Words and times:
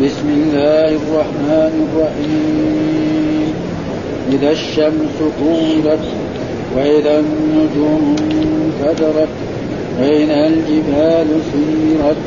بسم 0.00 0.28
الله 0.28 0.88
الرحمن 0.88 1.74
الرحيم. 1.86 3.54
إذا 4.32 4.50
الشمس 4.50 5.16
كورت 5.40 6.04
وإذا 6.76 7.18
النجوم 7.18 8.16
انكدرت 8.20 9.28
وإذا 10.00 10.46
الجبال 10.46 11.26
سيرت 11.52 12.22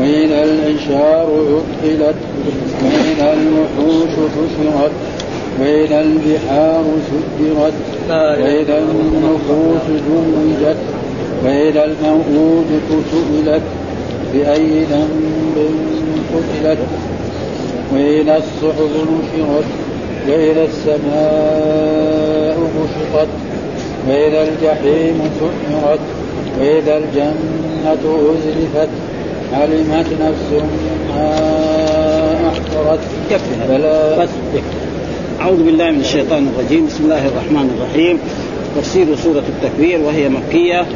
وإذا 0.00 0.44
العشار 0.44 1.28
عطلت 1.50 2.20
وإذا 2.84 3.28
الوحوش 3.32 4.12
حشرت 4.34 4.92
وإذا 5.60 6.00
البحار 6.00 6.84
سجرت 7.08 7.74
وإذا 8.10 8.78
النفوس 8.78 9.86
زوجت. 10.08 10.76
وإذا 11.44 11.84
الموءودة 11.84 12.88
سئلت 13.12 13.62
بأي 14.32 14.84
ذنب 14.84 15.56
قتلت 16.34 16.78
وإذا 17.94 18.36
الصحف 18.36 18.92
نشرت 19.10 19.64
وإذا 20.28 20.64
السماء 20.64 22.56
كشطت 22.74 23.28
وإذا 24.08 24.40
الجحيم 24.48 25.16
سعرت 25.40 26.00
وإذا 26.60 26.96
الجنة 26.96 28.04
أزلفت 28.32 28.88
علمت 29.52 30.06
نفس 30.20 30.50
ما 31.08 31.28
أحضرت. 32.48 33.00
فلا 33.68 34.26
أعوذ 35.40 35.62
بالله 35.64 35.90
من 35.90 36.00
الشيطان 36.00 36.48
الرجيم. 36.56 36.86
بسم 36.86 37.04
الله 37.04 37.26
الرحمن 37.26 37.70
الرحيم. 37.76 38.18
تفسير 38.76 39.16
سورة 39.16 39.42
التكبير 39.48 40.00
وهي 40.00 40.28
مكية. 40.28 40.86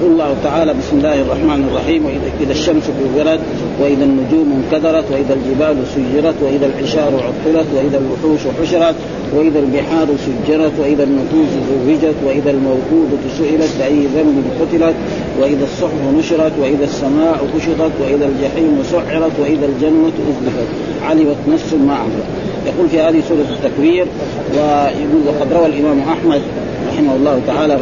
يقول 0.00 0.12
الله 0.12 0.34
تعالى 0.44 0.74
بسم 0.74 0.96
الله 0.96 1.20
الرحمن 1.20 1.68
الرحيم 1.70 2.04
وإذا 2.06 2.52
الشمس 2.52 2.84
كورت 2.84 3.40
وإذا 3.80 4.04
النجوم 4.04 4.62
انكدرت 4.62 5.04
وإذا 5.12 5.34
الجبال 5.34 5.76
سجرت 5.94 6.34
وإذا 6.42 6.66
العشار 6.66 7.12
عطلت 7.26 7.66
وإذا 7.76 7.98
الوحوش 7.98 8.40
حشرت 8.60 8.94
وإذا 9.34 9.58
البحار 9.58 10.08
سجرت 10.26 10.72
وإذا 10.78 11.04
النفوس 11.04 11.48
زوجت 11.70 12.14
وإذا 12.26 12.50
الموءودة 12.50 13.22
سئلت 13.38 13.70
بأي 13.78 14.06
ذنب 14.14 14.44
قتلت 14.60 14.94
وإذا 15.40 15.64
الصحف 15.64 16.00
نشرت 16.18 16.52
وإذا 16.60 16.84
السماء 16.84 17.38
كشطت 17.56 17.92
وإذا 18.02 18.26
الجحيم 18.26 18.82
سعرت 18.92 19.32
وإذا 19.40 19.66
الجنة 19.66 20.12
ازلفت 20.30 20.68
علمت 21.02 21.36
نفس 21.48 21.74
ما 21.74 21.94
عملت 21.94 22.28
يقول 22.66 22.88
في 22.88 23.00
هذه 23.00 23.22
سورة 23.28 23.46
التكبير 23.50 24.06
ويقول 24.54 25.22
وقد 25.26 25.52
روى 25.52 25.66
الإمام 25.66 26.00
أحمد 26.00 26.42
رحمه 26.88 27.16
الله 27.16 27.40
تعالى 27.46 27.78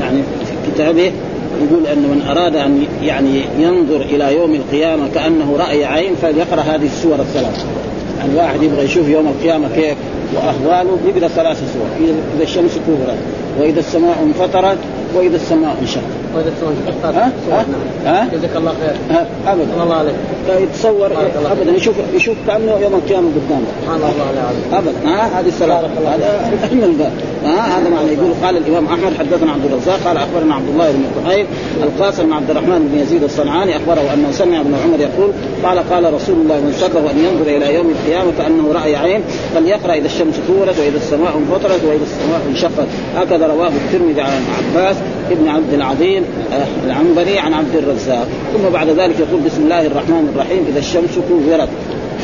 يعني 0.00 0.22
كتابه 0.66 1.12
يقول 1.62 1.86
أن 1.86 1.98
من 1.98 2.26
أراد 2.30 2.56
أن 2.56 2.84
يعني 3.02 3.40
ينظر 3.58 4.00
إلى 4.00 4.36
يوم 4.36 4.54
القيامة 4.54 5.08
كأنه 5.14 5.56
رأي 5.58 5.84
عين 5.84 6.14
فليقرأ 6.22 6.60
هذه 6.60 6.86
السور 6.86 7.14
الثلاث. 7.14 7.66
يعني 8.18 8.32
الواحد 8.32 8.62
يبغى 8.62 8.84
يشوف 8.84 9.08
يوم 9.08 9.26
القيامة 9.26 9.68
كيف 9.74 9.96
وأهواله 10.34 10.98
يقرا 11.06 11.28
ثلاث 11.28 11.58
سور 11.74 12.08
إذا 12.36 12.42
الشمس 12.42 12.78
كبرت 12.86 13.18
وإذا 13.60 13.80
السماء 13.80 14.22
انفطرت 14.22 14.78
وإذا 15.14 15.36
السماء 15.36 15.76
انشقت. 15.82 16.23
ها؟ 17.04 17.32
ها؟ 18.04 18.28
جزاك 18.32 18.56
الله 18.56 18.72
خير؟ 18.80 19.26
ابدا 19.46 19.82
الله 19.82 19.94
عليك 19.94 20.14
يتصور 20.48 21.10
ابدا 21.52 21.72
يشوف 21.72 21.94
يشوف 22.14 22.36
كانه 22.46 22.72
يوم 22.82 22.94
القيامه 22.94 23.28
قدامه 23.28 23.66
سبحان 23.82 23.96
الله 23.96 24.78
ابدا 24.78 25.08
ها 25.08 25.40
هذه 25.40 25.48
الصلاه 25.48 25.80
هذا 25.80 26.50
ها 27.44 27.78
هذا 27.78 27.90
معنى 27.90 28.12
يقول 28.12 28.32
قال 28.42 28.56
الامام 28.56 28.86
احمد 28.86 29.12
حدثنا 29.18 29.52
عبد 29.52 29.64
الرزاق 29.64 30.00
قال 30.04 30.16
اخبرنا 30.16 30.54
عبد 30.54 30.68
الله 30.68 30.92
بن 30.92 31.04
طهير 31.24 31.46
القاسم 31.82 32.32
عبد 32.32 32.50
الرحمن 32.50 32.88
بن 32.92 32.98
يزيد 32.98 33.22
الصنعاني 33.22 33.76
اخبره 33.76 34.14
انه 34.14 34.30
سمع 34.32 34.60
ابن 34.60 34.74
عمر 34.84 35.00
يقول 35.00 35.30
قال 35.64 35.90
قال 35.90 36.14
رسول 36.14 36.36
الله 36.36 36.54
من 36.60 36.72
سره 36.80 37.10
ان 37.10 37.18
ينظر 37.18 37.56
إلى 37.56 37.74
يوم 37.74 37.90
القيامه 37.90 38.32
كانه 38.38 38.72
راي 38.72 38.96
عين 38.96 39.20
فليقرا 39.54 39.94
اذا 39.94 40.06
الشمس 40.06 40.34
كورت 40.46 40.78
واذا 40.78 40.96
السماء 40.96 41.36
انفطرت 41.38 41.84
واذا 41.84 42.02
السماء 42.02 42.40
انشقت 42.50 42.88
هكذا 43.16 43.46
رواه 43.46 43.68
الترمذي 43.68 44.20
عن 44.20 44.42
عباس 44.58 44.96
ابن 45.30 45.48
عبد 45.48 45.74
العظيم 45.74 46.24
آه، 46.52 46.66
العنبري 46.86 47.38
عن 47.38 47.54
عبد 47.54 47.76
الرزاق. 47.76 48.28
ثم 48.52 48.72
بعد 48.72 48.88
ذلك 48.88 49.20
يقول 49.20 49.40
بسم 49.40 49.62
الله 49.62 49.86
الرحمن 49.86 50.32
الرحيم 50.34 50.66
إذا 50.68 50.78
الشمس 50.78 51.18
كورت. 51.28 51.68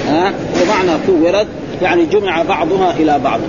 ها 0.09 0.33
ومعنى 0.63 0.99
كورت 1.07 1.47
يعني 1.83 2.05
جمع 2.07 2.43
بعضها 2.43 2.95
إلى 2.99 3.21
بعض. 3.25 3.41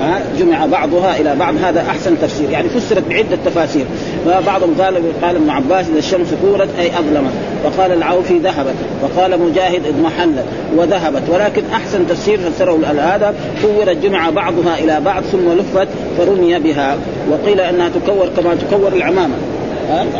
ها 0.00 0.20
جمع 0.38 0.66
بعضها 0.66 1.20
إلى 1.20 1.36
بعض. 1.36 1.54
هذا 1.62 1.80
أحسن 1.80 2.18
تفسير. 2.22 2.50
يعني 2.50 2.68
فسرت 2.68 3.08
بعدة 3.08 3.38
تفاسير. 3.44 3.84
فبعضهم 4.24 4.74
قال 4.80 4.94
قال 5.22 5.36
ابن 5.36 5.50
عباس 5.50 5.86
إذا 5.88 5.98
الشمس 5.98 6.28
كورت 6.42 6.68
أي 6.78 6.98
اظلمت 6.98 7.32
وقال 7.64 7.92
العوفي 7.92 8.38
ذهبت. 8.38 8.74
وقال 9.02 9.40
مجاهد 9.40 9.82
اضمحلت 9.86 10.44
وذهبت. 10.76 11.22
ولكن 11.28 11.62
أحسن 11.72 12.06
تفسير 12.06 12.38
فسره 12.38 12.80
هذا 12.86 13.34
كورت 13.62 13.96
جمع 13.96 14.30
بعضها 14.30 14.78
إلى 14.78 15.00
بعض 15.00 15.22
ثم 15.22 15.52
لفت 15.52 15.88
فرمي 16.18 16.58
بها. 16.58 16.96
وقيل 17.30 17.60
أنها 17.60 17.88
تكور 17.88 18.28
كما 18.36 18.54
تكور 18.54 18.92
العمامة. 18.92 19.34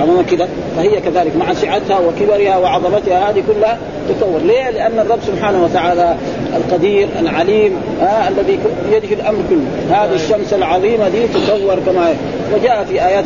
عموما 0.00 0.22
كذا. 0.22 0.48
فهي 0.76 1.00
كذلك 1.00 1.36
مع 1.36 1.52
سعتها 1.54 1.98
وكبرها 1.98 2.56
وعظمتها 2.56 3.30
هذه 3.30 3.42
كلها 3.48 3.78
تكور 4.08 4.40
ليه؟ 4.46 4.70
لأن 4.70 4.98
الرب 4.98 5.18
سبحانه 5.26 5.64
وتعالى 5.64 6.16
القدير 6.56 7.08
العليم 7.20 7.72
آه 8.02 8.28
الذي 8.28 8.58
بيده 8.90 9.14
الأمر 9.14 9.38
كله. 9.50 9.96
هذه 9.96 10.14
الشمس 10.14 10.52
العظيمة 10.52 11.08
دي 11.08 11.26
تكور 11.26 11.76
كما 11.86 12.14
وجاء 12.54 12.84
في 12.84 13.06
آيات 13.06 13.24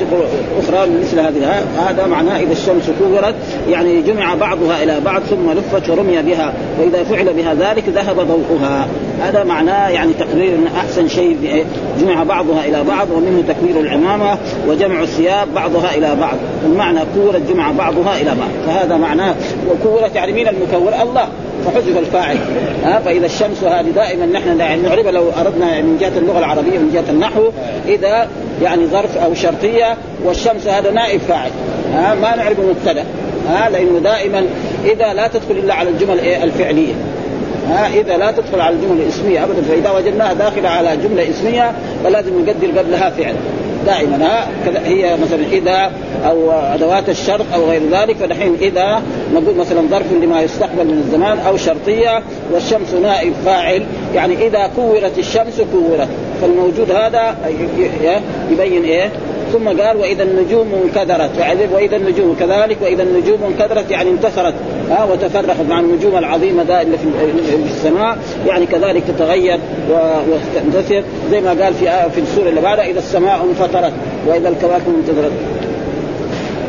أخرى 0.59 0.91
مثل 1.01 1.21
هذه. 1.21 1.65
هذا 1.89 2.07
معناه 2.07 2.41
إذا 2.41 2.53
الشمس 2.53 2.91
كورت 2.99 3.35
يعني 3.71 4.03
جمع 4.03 4.35
بعضها 4.35 4.83
إلى 4.83 5.01
بعض 5.01 5.23
ثم 5.23 5.51
لفت 5.51 5.91
ورمي 5.91 6.23
بها 6.23 6.53
وإذا 6.81 7.05
فعل 7.05 7.33
بها 7.33 7.55
ذلك 7.55 7.89
ذهب 7.89 8.17
ضوءها. 8.17 8.87
هذا 9.23 9.45
معناه 9.45 9.89
يعني 9.89 10.13
تقرير 10.13 10.55
أن 10.55 10.67
أحسن 10.77 11.09
شيء 11.09 11.65
جمع 12.01 12.23
بعضها 12.23 12.65
إلى 12.65 12.85
بعض 12.85 13.11
ومنه 13.11 13.43
تكبير 13.49 13.81
العمامة 13.81 14.39
وجمع 14.69 15.03
الثياب 15.03 15.55
بعضها 15.55 15.95
إلى 15.95 16.17
بعض. 16.21 16.32
المعنى 16.65 17.01
كورت 17.15 17.43
جمع 17.53 17.73
بعضها 17.73 18.17
إلى 18.17 18.31
بعض 18.31 18.51
فهذا 18.67 18.97
معناه 18.97 19.35
وكورت 19.71 20.17
يعني 20.17 20.33
مين 20.33 20.49
المكور 20.49 21.03
الله 21.03 21.29
فحذف 21.65 21.99
الفاعل 21.99 22.37
ها 22.85 22.99
فإذا 22.99 23.27
الشمس 23.27 23.65
هذه 23.65 23.91
دائما 23.91 24.27
نحن 24.27 24.61
يعني 24.61 24.83
نعربها 24.83 25.13
لو 25.13 25.31
أردنا 25.41 25.81
من 25.81 25.99
جهة 26.01 26.19
اللغة 26.19 26.39
العربية 26.39 26.79
من 26.79 26.91
جهة 26.93 27.11
النحو 27.11 27.49
إذا 27.89 28.29
يعني 28.63 28.87
ظرف 28.87 29.17
أو 29.17 29.35
شرطية 29.35 29.97
والشمس 30.25 30.67
هذا 30.67 30.91
نائب 30.91 31.21
فاعل 31.21 31.51
ها 31.93 32.15
ما 32.15 32.37
نعرف 32.37 32.59
مبتدأ 32.61 33.05
ها 33.49 33.71
لأنه 33.71 33.99
دائما 33.99 34.47
إذا 34.85 35.15
لا 35.15 35.27
تدخل 35.27 35.57
إلا 35.57 35.75
على 35.75 35.89
الجمل 35.89 36.21
الفعلية 36.21 36.95
ها 37.69 37.89
إذا 37.95 38.17
لا 38.17 38.31
تدخل 38.31 38.61
على 38.61 38.75
الجمل 38.75 39.01
الإسمية 39.01 39.45
ابدا 39.45 39.63
فإذا 39.63 39.91
وجدناها 39.91 40.33
داخلة 40.33 40.69
على 40.69 40.97
جملة 40.97 41.31
إسمية 41.31 41.73
فلازم 42.05 42.41
نقدر 42.41 42.79
قبلها 42.79 43.11
فعل. 43.11 43.35
دائما 43.87 44.27
ها؟ 44.27 44.49
هي 44.85 45.17
مثلا 45.17 45.47
إذا 45.53 45.93
أو 46.27 46.53
أدوات 46.53 47.09
الشرط 47.09 47.45
أو 47.55 47.71
غير 47.71 47.83
ذلك 47.93 48.17
فدحين 48.17 48.55
إذا 48.61 49.03
نقول 49.35 49.57
مثلا 49.57 49.89
ظرف 49.91 50.13
لما 50.23 50.43
يستقبل 50.43 50.85
من 50.85 50.99
الزمان 50.99 51.39
أو 51.39 51.57
شرطيه 51.57 52.23
والشمس 52.53 52.95
نائب 53.03 53.33
فاعل 53.45 53.83
يعني 54.15 54.47
إذا 54.47 54.71
كورت 54.77 55.19
الشمس 55.19 55.61
كورت 55.73 56.09
فالموجود 56.43 56.91
هذا 56.91 57.37
يبين 58.51 58.85
إيه؟ 58.85 59.11
ثم 59.53 59.69
قال 59.69 59.97
وإذا 59.97 60.23
النجوم 60.23 60.75
انكدرت 60.85 61.31
وإذا 61.73 61.97
النجوم 61.97 62.37
كذلك 62.41 62.77
وإذا 62.83 63.03
النجوم 63.03 63.39
انكدرت 63.45 63.91
يعني 63.91 64.11
انتثرت 64.11 64.55
ها 64.91 65.05
وتفرقت 65.05 65.67
مع 65.69 65.81
النجوم 65.81 66.17
العظيمة 66.17 66.63
ذا 66.63 66.83
اللي 66.83 66.99
في 66.99 67.05
السماء 67.65 68.19
يعني 68.47 68.67
كذلك 68.67 69.03
تتغير 69.09 69.59
وتنتثر 70.29 71.03
زي 71.31 71.41
ما 71.41 71.51
قال 71.51 71.75
في 71.75 72.11
في 72.15 72.21
السورة 72.21 72.49
اللي 72.49 72.61
بعدها 72.61 72.85
إذا 72.85 72.99
السماء 72.99 73.45
انفطرت 73.51 73.93
وإذا 74.27 74.49
الكواكب 74.49 74.95
انتثرت. 74.99 75.33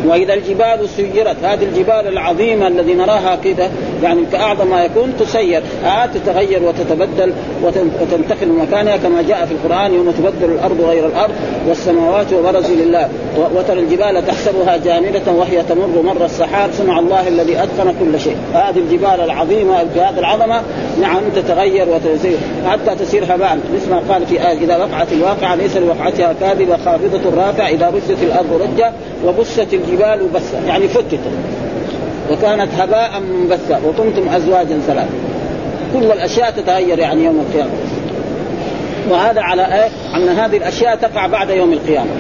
وإذا 0.06 0.34
الجبال 0.34 0.90
سيرت 0.90 1.36
هذه 1.44 1.64
الجبال 1.64 2.08
العظيمة 2.08 2.68
الذي 2.68 2.94
نراها 2.94 3.38
كده 3.44 3.70
يعني 4.04 4.22
كأعظم 4.32 4.68
ما 4.68 4.84
يكون 4.84 5.14
تسير. 5.20 5.62
آه 5.86 6.06
تتغير 6.06 6.64
وتتبدل 6.64 7.34
وتنتقل 7.64 8.48
من 8.48 8.68
مكانها 8.68 8.98
كما 8.98 9.22
جاء 9.22 9.46
في 9.46 9.52
القرآن 9.52 9.94
يوم 9.94 10.12
تبدل 10.12 10.54
الأرض 10.54 10.82
غير 10.82 11.06
الأرض 11.06 11.34
والسماوات 11.68 12.34
وبرزوا 12.34 12.76
لله. 12.76 13.10
وترى 13.56 13.80
الجبال 13.80 14.28
تحسبها 14.28 14.78
جامدة 14.78 15.32
وهي 15.32 15.64
تمر 15.64 16.02
مر 16.04 16.26
السحاب. 16.26 16.70
صنع 16.74 17.00
الله 17.00 17.28
الذي 17.28 17.64
أتقن 17.64 17.94
كل 18.00 18.20
شيء. 18.20 18.36
هذه 18.54 18.78
الجبال 18.78 19.22
العظيمة 19.24 19.84
بهذه 19.96 20.20
العظمة. 20.20 20.62
نعم 21.02 21.22
تتغير 21.36 21.88
وتسير 21.90 22.38
حتى 22.68 22.96
تسير 22.96 23.24
هباء. 23.24 23.58
مثل 23.76 23.90
ما 23.90 24.14
قال 24.14 24.26
في 24.26 24.34
آية 24.50 24.58
إذا 24.58 24.78
وقعت 24.78 25.08
الواقعة 25.12 25.56
ليس 25.56 25.78
لوقعتها 25.78 26.34
كاذبة 26.40 26.78
خافضة 26.78 27.36
رافع 27.38 27.68
إذا 27.68 27.88
رجت 27.90 28.24
الأرض 28.24 28.62
رجة 28.62 28.92
وبست 29.26 29.74
الجبال 29.74 30.28
بسا 30.34 30.60
يعني 30.68 30.88
فتت. 30.88 31.20
وكانت 32.34 32.70
هباء 32.80 33.20
منبثا 33.20 33.82
وكنتم 33.88 34.30
أزواجا 34.30 34.80
ثلاث. 34.88 35.08
كل 35.94 36.04
الأشياء 36.04 36.52
تتغير 36.52 37.00
يعني 37.00 37.24
يوم 37.26 37.40
القيامة. 37.40 37.72
وهذا 39.10 39.42
على 39.42 39.62
إيه؟ 39.62 39.90
أن 40.16 40.30
هذه 40.30 40.58
الأشياء 40.58 40.96
تقع 40.96 41.28
بعد 41.28 41.50
يوم 41.50 41.74
القيامة. 41.74 42.12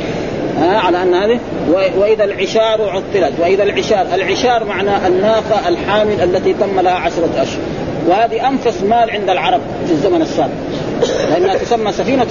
ها؟ 0.60 0.77
على 0.77 1.04
أن 1.04 1.13
هذه 1.13 1.39
وإذا 1.98 2.24
العشار 2.24 2.89
عطلت 2.89 3.33
وإذا 3.39 3.63
العشار 3.63 4.06
العشار 4.13 4.63
معنى 4.65 5.07
الناقة 5.07 5.68
الحامل 5.68 6.21
التي 6.24 6.54
تم 6.54 6.80
لها 6.80 6.94
عشرة 6.94 7.30
أشهر. 7.38 7.62
وهذه 8.07 8.48
أنفس 8.48 8.83
مال 8.83 9.12
عند 9.12 9.30
العرب 9.30 9.62
في 9.86 9.92
الزمن 9.92 10.21
السابق. 10.21 10.54
لأنها 11.30 11.56
تسمى 11.56 11.92
سفينه 11.92 12.26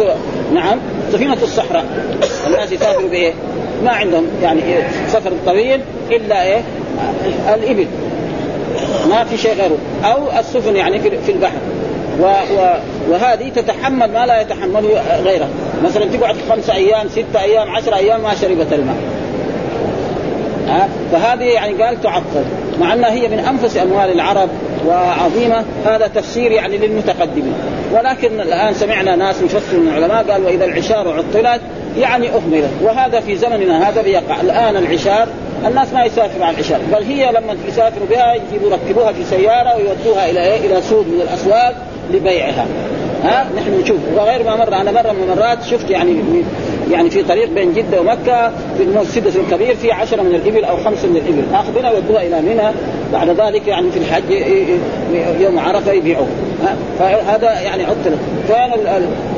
نعم 0.55 0.79
سفينة 1.13 1.37
الصحراء. 1.43 1.85
الناس 2.47 2.73
يسافروا 2.73 3.09
بإيه؟ 3.09 3.33
ما 3.85 3.91
عندهم 3.91 4.27
يعني 4.43 4.63
إيه 4.63 4.89
سفر 5.09 5.33
طويل 5.47 5.81
إلا 6.11 6.43
إيه؟ 6.43 6.63
الإبل. 7.55 7.87
ما 9.11 9.25
في 9.25 9.37
شيء 9.37 9.55
غيره. 9.55 9.79
أو 10.05 10.39
السفن 10.39 10.77
يعني 10.77 11.01
في 11.01 11.33
البحر. 11.33 11.59
و 12.21 12.25
و 12.25 12.75
وهذه 13.11 13.49
تتحمل 13.49 14.13
ما 14.13 14.27
لا 14.27 14.41
يتحمله 14.41 15.03
غيرها 15.25 15.49
مثلا 15.85 16.05
تقعد 16.05 16.37
خمسة 16.51 16.75
أيام 16.75 17.09
ستة 17.09 17.43
أيام 17.43 17.71
عشرة 17.71 17.97
أيام 17.97 18.23
ما 18.23 18.35
شربت 18.35 18.73
الماء. 18.73 18.97
ها؟ 20.69 20.89
فهذه 21.13 21.45
يعني 21.45 21.83
قال 21.83 22.01
تعطل. 22.01 22.45
مع 22.81 22.93
أنها 22.93 23.13
هي 23.13 23.29
من 23.29 23.39
أنفس 23.39 23.77
أموال 23.77 24.13
العرب. 24.13 24.49
وعظيمة. 24.87 25.64
هذا 25.87 26.06
تفسير 26.06 26.50
يعني 26.50 26.79
للمتقدمين. 26.79 27.55
ولكن 27.93 28.40
الآن 28.40 28.75
سمعنا 28.75 29.17
ناس 29.17 29.43
يفسروا 29.43 29.82
من 29.82 29.88
العلماء 29.88 30.31
قال 30.31 30.44
واذا 30.44 30.64
العشار 30.64 31.08
عطلت 31.08 31.61
يعني 31.99 32.29
أهملت. 32.29 32.70
وهذا 32.82 33.20
في 33.20 33.37
زمننا 33.37 33.88
هذا 33.88 34.02
بيقع. 34.02 34.40
الآن 34.40 34.76
العشار 34.76 35.29
الناس 35.67 35.93
ما 35.93 36.05
يسافروا 36.05 36.44
على 36.44 36.56
العشار. 36.56 36.81
بل 36.93 37.02
هي 37.02 37.32
لما 37.32 37.56
يسافروا 37.69 38.06
بها 38.11 38.34
يجيبوا 38.34 38.70
يركبوها 38.70 39.12
في 39.12 39.25
سيارة 39.25 39.76
ويودوها 39.76 40.31
إلى 40.31 40.44
إيه؟ 40.44 40.67
إلى 40.67 40.82
سوق 40.82 41.06
من 41.06 41.20
الأسواق 41.20 41.75
لبيعها. 42.12 42.67
ها؟ 43.25 43.46
نحن 43.56 43.81
نشوف. 43.82 43.99
وغير 44.17 44.44
ما 44.44 44.56
مره 44.56 44.81
أنا 44.81 44.93
مرة 44.93 45.12
من 45.12 45.31
المرات 45.32 45.62
شفت 45.62 45.90
يعني 45.90 46.17
يعني 46.90 47.11
في 47.11 47.23
طريق 47.23 47.49
بين 47.50 47.75
جدة 47.75 48.00
ومكة 48.00 48.52
في 48.76 48.82
المسجد 48.82 49.26
الكبير 49.26 49.76
في 49.76 49.93
عشرة 49.93 50.23
من 50.23 50.35
الإبل 50.35 50.64
أو 50.64 50.76
خمسة 50.76 51.08
من 51.08 51.17
الإبل. 51.17 51.55
اخذنا 51.55 51.90
ودوها 51.90 52.23
إلى 52.23 52.40
منى. 52.40 52.70
بعد 53.12 53.29
ذلك 53.29 53.67
يعني 53.67 53.91
في 53.91 53.99
الحج 53.99 54.31
يوم 55.41 55.59
عرفة 55.59 55.93
يبيعوه. 55.93 56.26
فهذا 56.99 57.61
يعني 57.61 57.85
عطل 57.85 58.17
كان 58.49 58.70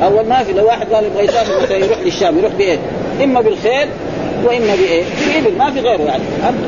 أول 0.03 0.25
ما 0.25 0.43
في 0.43 0.53
لو 0.53 0.65
واحد 0.65 0.93
قال 0.93 1.05
يبغى 1.05 1.23
يسافر 1.23 1.61
مثلا 1.63 1.77
يروح 1.77 1.99
للشام 2.05 2.39
يروح 2.39 2.51
بإيه؟ 2.53 2.77
إما 3.23 3.41
بالخيل 3.41 3.87
وإما 4.45 4.75
بإيه؟ 4.75 5.03
بالابل 5.27 5.57
ما 5.57 5.71
في 5.71 5.79
غيره 5.79 6.03
يعني. 6.03 6.23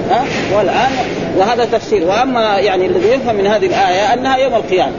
ها؟ 0.10 0.26
والآن 0.58 0.92
وهذا 1.38 1.66
تفسير. 1.66 2.08
وأما 2.08 2.58
يعني 2.60 2.86
الذي 2.86 3.08
يفهم 3.08 3.36
من 3.36 3.48
هذه 3.48 3.66
الآية 3.66 4.14
أنها 4.14 4.38
يوم 4.38 4.54
القيامة. 4.54 4.92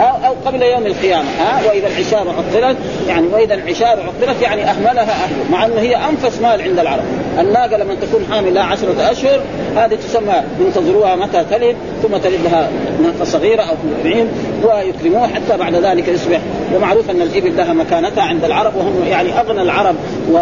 أو, 0.00 0.26
أو 0.26 0.34
قبل 0.46 0.62
يوم 0.62 0.86
القيامة 0.86 1.28
ها؟ 1.38 1.68
وإذا 1.68 1.88
العشار 1.88 2.28
عطلت 2.28 2.76
يعني 3.08 3.26
وإذا 3.26 3.54
العشار 3.54 3.98
عطلت 4.00 4.42
يعني 4.42 4.64
أهملها 4.64 5.24
أهله 5.24 5.50
مع 5.50 5.66
أنه 5.66 5.80
هي 5.80 5.96
أنفس 5.96 6.40
مال 6.40 6.62
عند 6.62 6.78
العرب. 6.78 7.04
الناقة 7.38 7.76
لما 7.76 7.94
تكون 7.94 8.26
حامل 8.30 8.54
لها 8.54 8.62
عشرة 8.62 9.10
أشهر 9.10 9.40
هذه 9.76 9.94
تسمى 9.94 10.34
ينتظروها 10.60 11.16
متى 11.16 11.44
تلد 11.50 11.76
ثم 12.02 12.16
تلد 12.16 12.40
لها 12.44 12.70
ناقة 13.02 13.24
صغيرة 13.24 13.62
أو 13.62 13.74
بعين 14.04 14.28
ويكرموه 14.62 15.26
حتى 15.26 15.56
بعد 15.58 15.74
ذلك 15.74 16.08
يصبح. 16.08 16.40
ومعروف 16.74 17.10
أن 17.10 17.22
الإبل 17.22 17.56
لها 17.56 17.72
مكانتها 17.72 18.24
عند 18.24 18.44
العرب 18.44 18.76
وهم 18.76 19.04
يعني 19.08 19.40
أغنى 19.40 19.62
العرب 19.62 19.94
و 20.32 20.38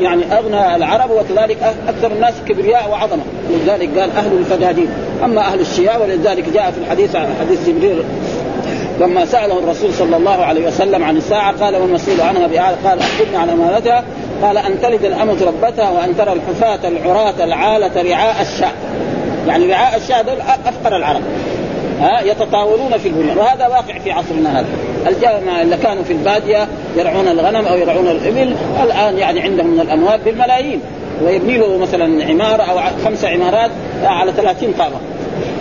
يعني 0.00 0.22
أغنى 0.32 0.76
العرب 0.76 1.10
وكذلك 1.10 1.58
أكثر 1.88 2.12
الناس 2.12 2.34
كبرياء 2.48 2.90
وعظمة. 2.90 3.22
ولذلك 3.52 3.98
قال 3.98 4.10
أهل 4.10 4.32
الفدادين 4.38 4.88
أما 5.24 5.40
أهل 5.40 5.60
الشياء 5.60 6.02
ولذلك 6.02 6.48
جاء 6.48 6.70
في 6.70 6.78
الحديث 6.78 7.16
حديث 7.16 7.68
جبريل 7.68 8.02
لما 9.00 9.24
سأله 9.24 9.58
الرسول 9.58 9.94
صلى 9.94 10.16
الله 10.16 10.44
عليه 10.44 10.66
وسلم 10.66 11.04
عن 11.04 11.16
الساعة 11.16 11.64
قال 11.64 11.76
وما 11.76 11.84
المسؤول 11.84 12.20
عنها 12.20 12.46
بأعلى 12.46 12.76
قال 12.84 12.98
اخبرني 12.98 13.36
عن 13.36 13.48
امانتها 13.50 14.04
قال 14.42 14.58
أن 14.58 14.80
تلد 14.82 15.04
الأمة 15.04 15.36
ربتها 15.46 15.90
وأن 15.90 16.16
ترى 16.16 16.32
الحفاة 16.32 16.88
العراة 16.88 17.44
العالة 17.44 18.02
رعاء 18.02 18.42
الشاء 18.42 18.74
يعني 19.48 19.66
رعاء 19.66 19.96
الشاء 19.96 20.22
دول 20.22 20.36
أفقر 20.66 20.96
العرب. 20.96 21.22
ها 22.00 22.20
يتطاولون 22.20 22.98
في 22.98 23.08
البنيان. 23.08 23.38
وهذا 23.38 23.66
واقع 23.66 23.98
في 23.98 24.10
عصرنا 24.10 24.60
هذا. 24.60 24.66
الجماعة 25.08 25.62
اللي 25.62 25.76
كانوا 25.76 26.02
في 26.02 26.12
البادية 26.12 26.68
يرعون 26.96 27.28
الغنم 27.28 27.66
أو 27.66 27.76
يرعون 27.76 28.06
الإبل 28.06 28.54
الآن 28.82 29.18
يعني 29.18 29.40
عندهم 29.40 29.66
من 29.66 29.80
الأموال 29.80 30.20
بالملايين. 30.24 30.80
ويبني 31.24 31.58
له 31.58 31.78
مثلا 31.78 32.24
عمارة 32.24 32.62
أو 32.62 32.78
خمس 33.04 33.24
عمارات 33.24 33.70
على 34.04 34.32
30 34.32 34.72
طابق 34.78 34.98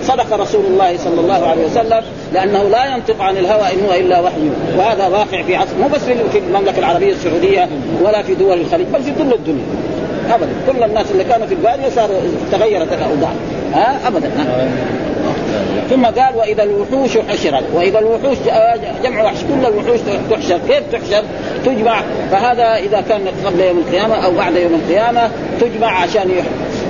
صدق 0.04 0.34
رسول 0.34 0.66
الله 0.66 0.98
صلى 0.98 1.22
الله 1.22 1.48
عليه 1.48 1.66
وسلم 1.66 2.02
لأنه 2.34 2.64
لا 2.64 2.86
ينطق 2.96 3.22
عن 3.22 3.38
الهوى 3.38 3.74
إن 3.74 3.86
هو 3.86 3.94
إلا 3.94 4.20
وحي. 4.20 4.50
وهذا 4.78 5.08
واقع 5.08 5.42
في 5.42 5.56
عصر 5.56 5.78
مو 5.82 5.88
بس 5.88 6.02
في 6.32 6.38
المملكة 6.38 6.80
العربية 6.80 7.12
السعودية 7.12 7.70
ولا 8.02 8.22
في 8.22 8.36
دول 8.36 8.62
الخليج 8.62 8.88
بل 8.88 9.04
في 9.04 9.12
كل 9.12 9.34
الدنيا. 9.34 9.66
ابدا. 10.30 10.50
كل 10.72 10.84
الناس 10.84 11.12
اللي 11.12 11.24
كانوا 11.24 11.48
في 11.48 11.54
البادية 11.54 11.90
صاروا 11.96 12.18
تغيرت 12.52 12.94
الأوضاع. 12.94 13.32
ها 13.74 14.08
ابدا. 14.08 14.28
ها؟ 14.28 14.68
ثم 15.90 16.06
قال 16.06 16.36
وإذا 16.36 16.64
الوحوش 16.64 17.18
حشرت 17.18 17.64
وإذا 17.74 18.00
الوحوش 18.00 18.38
جمع 19.04 19.24
وحش 19.24 19.38
كل 19.42 19.66
الوحوش 19.68 20.00
تحشر. 20.32 20.60
كيف 20.68 20.84
تحشر؟ 20.92 21.24
تجمع 21.66 22.02
فهذا 22.32 22.76
إذا 22.76 23.02
كان 23.02 23.22
قبل 23.46 23.60
يوم 23.60 23.78
القيامة 23.78 24.16
أو 24.16 24.32
بعد 24.32 24.56
يوم 24.56 24.74
القيامة 24.74 25.30
تجمع 25.62 26.02
عشان 26.02 26.32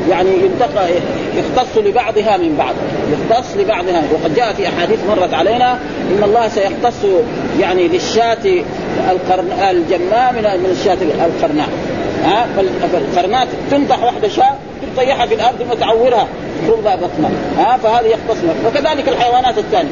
يعني 0.10 0.30
ينتقى 0.30 0.88
يختص 1.36 1.78
لبعضها 1.78 2.38
من 2.38 2.56
بعض. 2.58 2.76
يختص 3.12 3.58
لبعضها. 3.58 4.04
وقد 4.14 4.36
جاء 4.36 4.54
في 4.54 4.68
أحاديث 4.68 5.00
مرت 5.10 5.34
علينا 5.34 5.74
إن 6.12 6.24
الله 6.24 6.48
سيختص 6.48 7.06
يعني 7.60 7.88
للشاة 7.88 8.64
القرن 9.12 9.52
الجماء 9.52 10.34
من 10.34 10.76
الشاة 10.80 10.98
القرناء. 11.26 11.70
ها؟ 12.24 12.48
فالقرنات 12.92 13.48
تنطح 13.72 14.04
واحدة 14.04 14.28
شاة 14.28 14.56
تطيحها 14.96 15.26
في 15.26 15.34
الأرض 15.34 15.68
وتعورها 15.72 16.28
ترضى 16.68 16.96
بطنها 16.96 17.32
ها؟ 17.58 17.78
فهذه 17.78 18.06
يختص 18.06 18.38
وكذلك 18.66 19.10
الحيوانات 19.10 19.58
الثانية 19.58 19.92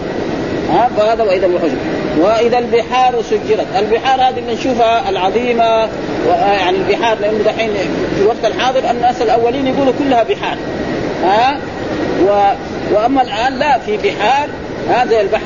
ها؟ 0.71 0.89
فهذا 0.97 1.23
وإذا 1.23 1.45
الوحوش. 1.45 1.71
وإذا 2.19 2.57
البحار 2.57 3.21
سجرت. 3.21 3.67
البحار 3.79 4.21
هذه 4.21 4.39
اللي 4.39 4.53
نشوفها 4.53 5.09
العظيمة 5.09 5.89
يعني 6.27 6.77
البحار 6.77 7.17
لأنه 7.19 7.43
دحين 7.45 7.71
في 8.15 8.21
الوقت 8.21 8.45
الحاضر 8.45 8.91
الناس 8.91 9.21
الأولين 9.21 9.67
يقولوا 9.67 9.93
كلها 9.99 10.23
بحار 10.23 10.57
ها؟ 11.23 11.57
و... 12.23 12.53
وأما 12.93 13.21
الآن 13.21 13.59
لا 13.59 13.77
في 13.77 13.97
بحار 13.97 14.49
هذا 14.89 15.21
البحر 15.21 15.43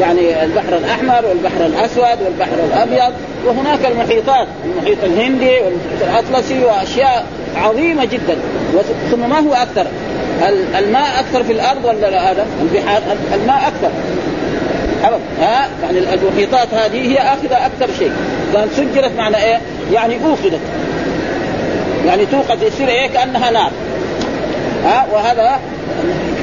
يعني 0.00 0.44
البحر 0.44 0.76
الأحمر 0.76 1.28
والبحر 1.28 1.66
الأسود 1.66 2.22
والبحر 2.24 2.54
الأبيض 2.72 3.14
وهناك 3.46 3.86
المحيطات 3.86 4.46
المحيط 4.64 5.04
الهندي 5.04 5.50
والمحيط 5.50 6.02
الأطلسي 6.02 6.64
وأشياء 6.64 7.26
عظيمة 7.56 8.04
جدا. 8.04 8.36
ثم 9.10 9.30
ما 9.30 9.38
هو 9.38 9.54
أكثر؟ 9.54 9.86
الماء 10.78 11.20
أكثر 11.20 11.44
في 11.44 11.52
الأرض 11.52 11.84
ولا 11.84 12.32
هذا 12.32 12.46
البحار 12.62 13.02
الماء 13.34 13.58
أكثر. 13.68 13.90
أبدا 15.04 15.20
ها؟ 15.40 15.68
يعني 15.82 15.98
المحيطات 15.98 16.74
هذه 16.74 17.12
هي 17.12 17.18
آخذة 17.18 17.66
أكثر 17.66 17.94
شيء. 17.98 18.12
قال 18.54 18.68
سجلت 18.76 19.12
معنى 19.18 19.36
إيه؟ 19.36 19.60
يعني 19.92 20.14
اوقدت 20.24 20.60
يعني 22.06 22.26
توقد 22.26 22.62
يصير 22.62 22.88
إيه؟ 22.88 23.06
كأنها 23.06 23.50
نار. 23.50 23.70
ها؟ 24.84 25.06
وهذا 25.12 25.60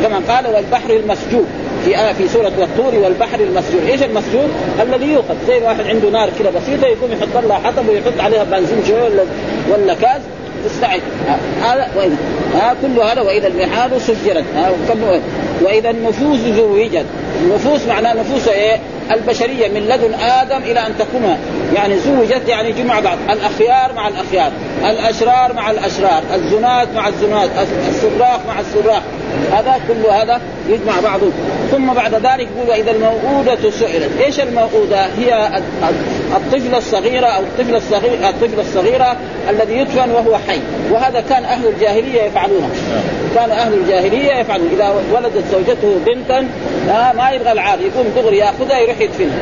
كما 0.03 0.21
قال 0.27 0.47
والبحر 0.47 0.89
المسجور 0.89 1.45
في 1.85 1.97
آه 1.97 2.13
في 2.13 2.27
سورة 2.27 2.51
والطور 2.59 2.95
والبحر 2.95 3.39
المسجور، 3.39 3.81
إيش 3.87 4.03
المسجور؟ 4.03 4.45
الذي 4.81 5.05
يوقد، 5.05 5.37
زي 5.47 5.61
واحد 5.61 5.87
عنده 5.87 6.09
نار 6.09 6.29
كذا 6.39 6.49
بسيطة 6.49 6.87
يقوم 6.87 7.11
يحط 7.11 7.43
لها 7.43 7.57
حطب 7.57 7.89
ويحط 7.89 8.19
عليها 8.19 8.43
بنزين 8.43 8.83
شوية 8.87 9.03
ولا 9.03 9.23
ولا 9.73 9.93
كاز. 9.93 10.21
تستعد 10.65 11.01
هذا 11.61 11.87
واذا 11.97 12.15
ها 12.53 12.75
كل 12.81 12.99
هذا 13.01 13.21
وإذا 13.21 13.47
البحار 13.47 13.99
سجرت. 13.99 14.43
ها 14.55 14.71
وإذا 15.61 15.89
النفوس 15.89 16.39
زوجت. 16.39 17.05
النفوس 17.41 17.87
معناه 17.87 18.13
نفوس 18.13 18.47
إيه؟ 18.47 18.79
البشرية 19.11 19.67
من 19.67 19.81
لدن 19.81 20.13
آدم 20.13 20.57
إلى 20.57 20.79
أن 20.79 20.97
تقوم 20.99 21.37
يعني 21.75 21.99
زوجت 21.99 22.41
يعني 22.47 22.71
جمع 22.71 22.99
بعض. 22.99 23.17
الأخيار 23.29 23.93
مع 23.95 24.07
الأخيار 24.07 24.51
الأشرار 24.85 25.53
مع 25.53 25.71
الأشرار 25.71 26.23
الزنات 26.33 26.87
مع 26.95 27.07
الزنات 27.07 27.49
السراق 27.89 28.41
مع 28.47 28.59
السراق. 28.59 29.03
هذا 29.51 29.79
كل 29.87 30.11
هذا 30.11 30.41
يجمع 30.69 30.99
بعضه. 31.03 31.31
ثم 31.71 31.93
بعد 31.93 32.13
ذلك 32.13 32.47
يقول 32.57 32.71
اذا 32.71 32.91
الموءودة 32.91 33.71
سئلت، 33.71 34.09
إيش 34.25 34.39
الموءودة؟ 34.39 35.05
هي 35.05 35.61
الطفلة 36.35 36.77
الصغيرة 36.77 37.27
أو 37.27 37.41
الطفلة 37.41 37.77
الصغيرة 37.77 38.29
الطفلة 38.29 38.61
الصغيرة 38.61 39.15
الذي 39.49 39.73
يدفن 39.73 40.11
وهو 40.11 40.37
حي، 40.47 40.59
وهذا 40.91 41.23
كان 41.29 41.43
أهل 41.43 41.67
الجاهلية 41.67 42.21
يفعلونه. 42.21 42.69
كان 43.35 43.51
أهل 43.51 43.73
الجاهلية 43.73 44.33
يفعلون، 44.33 44.69
إذا 44.73 44.95
ولدت 45.13 45.43
زوجته 45.51 45.99
بنتا 46.05 46.47
ما 47.17 47.31
يبغى 47.31 47.51
العار. 47.51 47.79
يقوم 47.79 48.13
دغري 48.15 48.37
يأخذها 48.37 48.79
يروح 48.79 48.94
يدفنها. 49.01 49.39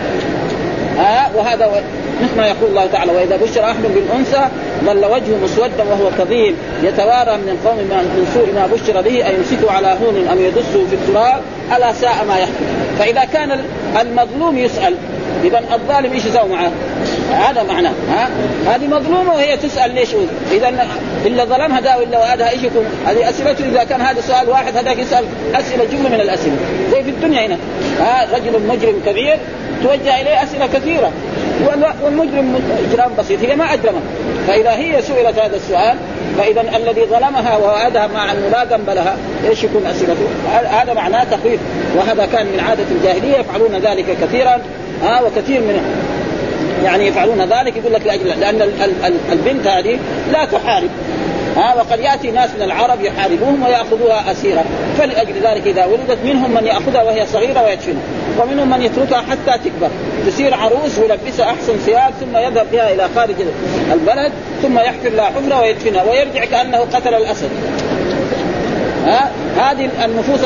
ها 0.98 1.32
وهذا 1.36 1.84
مثل 2.24 2.38
ما 2.38 2.48
يقول 2.48 2.70
الله 2.70 2.86
تعالى 2.86 3.12
وإذا 3.12 3.38
بشر 3.38 3.64
أحد 3.64 3.84
بالأنثى 3.84 4.48
ظل 4.86 5.06
وجهه 5.06 5.38
مسودا 5.44 5.84
وهو 5.90 6.10
كظيم 6.18 6.58
يتوارى 6.84 7.38
من 7.38 7.50
القوم 7.50 7.78
من 7.78 8.32
سوء 8.34 8.54
ما 8.56 8.68
بشر 8.68 9.02
به 9.02 9.30
ان 9.30 9.34
يمسكه 9.36 9.72
على 9.72 9.88
هون 9.88 10.28
أم 10.28 10.40
يدسه 10.40 10.88
في 10.90 10.96
التراب 10.96 11.42
ألا 11.78 11.94
ساء 11.94 12.26
ما 12.28 12.38
يحكم 12.38 12.66
فإذا 13.00 13.26
كان 13.34 13.60
المظلوم 14.02 14.58
يسأل 14.58 14.96
إذا 15.44 15.62
الظالم 15.74 16.13
إيش 16.13 16.25
يسوي 16.25 16.50
معه؟ 16.50 16.72
هذا 17.32 17.63
معناه 17.63 17.94
ها؟ 18.10 18.30
هذه 18.68 18.88
مظلومة 18.88 19.34
وهي 19.34 19.58
تسأل 19.58 19.96
ليش 19.96 20.10
إذا 20.52 20.88
إلا 21.25 21.46
ظلمها 21.46 21.80
دا 21.80 21.96
وإلا 21.96 22.20
وادها 22.20 22.50
إيش 22.50 22.63
يكون؟ 22.63 22.86
هذه 23.06 23.30
اسئلته 23.30 23.66
إذا 23.66 23.84
كان 23.84 24.02
هذا 24.02 24.22
سؤال 24.22 24.50
واحد 24.50 24.78
هذاك 24.78 24.98
يسأل 24.98 25.25
أسئلة 25.56 25.84
جملة 25.84 26.10
من 26.10 26.22
الأسئلة. 26.22 26.56
زي 26.92 27.04
في 27.04 27.10
الدنيا 27.10 27.46
هنا 27.46 27.58
ها؟ 28.00 28.28
رجل 28.36 28.68
مجرم 28.68 29.02
كبير 29.06 29.38
توجه 29.84 30.22
إليه 30.22 30.44
أسئلة 30.44 30.68
كثيرة. 30.68 31.12
والمجرم 32.04 32.62
إجرام 32.92 33.12
بسيط 33.20 33.40
هي 33.42 33.56
ما 33.56 33.74
اجرمه 33.74 34.00
فإذا 34.48 34.72
هي 34.72 35.02
سئلت 35.02 35.40
هذا 35.40 35.56
السؤال 35.56 35.98
فإذا 36.38 36.62
الذي 36.62 37.02
ظلمها 37.02 37.58
ووعدها 37.58 38.08
مع 38.08 38.32
أنه 38.32 38.48
لا 38.52 38.63
ذنب 38.63 38.90
لها 38.90 39.18
إيش 39.50 39.63
يكون 39.63 39.86
أسئلته؟ 39.86 40.28
هذا 40.72 40.94
معناه 40.94 41.24
تخويف. 41.24 41.60
وهذا 41.96 42.25
كان 42.25 42.46
من 42.46 42.60
عادة 42.60 42.86
الجاهلية 42.92 43.38
يفعلون 43.38 43.75
ذلك 43.75 44.06
كثيرا. 44.22 44.62
ها 45.04 45.22
وكثير 45.22 45.62
من 45.62 45.82
يعني 46.84 47.08
يفعلون 47.08 47.42
ذلك 47.42 47.78
يقول 47.78 47.94
لك 47.94 48.06
لاجل 48.06 48.28
لأن 48.28 48.62
البنت 49.32 49.68
هذه 49.68 50.00
لا 50.32 50.46
تحارب. 50.46 50.90
ها 51.56 51.76
وقد 51.76 52.00
يأتي 52.00 52.32
ناس 52.32 52.50
من 52.56 52.62
العرب 52.62 53.02
يحاربوهم 53.02 53.64
ويأخذوها 53.64 54.32
أسيرة. 54.32 54.64
فلأجل 54.98 55.34
ذلك 55.44 55.68
إذا 55.68 55.86
ولدت 55.86 56.18
منهم 56.26 56.52
من 56.52 56.66
يأخذها 56.66 57.04
وهي 57.04 57.26
صغيرة 57.26 57.64
ويدفنها. 57.64 58.02
ومنهم 58.40 58.70
من 58.70 58.82
يتركها 58.82 59.22
حتى 59.22 59.60
تكبر. 59.66 59.90
تصير 60.28 60.54
عروس 60.54 61.00
ويلبسها 61.00 61.46
أحسن 61.46 61.78
ثياب 61.78 62.14
ثم 62.20 62.38
يذهب 62.38 62.68
بها 62.72 62.94
إلى 62.94 63.10
خارج 63.16 63.36
البلد 63.94 64.32
ثم 64.62 64.80
يحفر 64.80 65.10
لها 65.10 65.26
حفرة 65.26 65.62
ويدفنها 65.62 66.04
ويرجع 66.04 66.46
كأنه 66.46 66.78
قتل 66.78 67.14
الأسد. 67.14 67.50
ها؟ 69.06 69.32
هذه 69.58 69.90
النفوس 70.06 70.40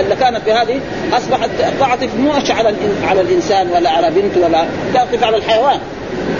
اللي 0.00 0.16
كانت 0.16 0.40
بهذه 0.46 0.80
أصبحت 1.12 1.50
تعطف 1.80 2.08
مش 2.16 2.50
على 2.50 2.74
على 3.08 3.20
الإنسان 3.20 3.70
ولا 3.70 3.90
على 3.90 4.10
بنت 4.10 4.36
ولا 4.44 4.64
تعطف 4.94 5.24
على 5.24 5.36
الحيوان. 5.36 5.78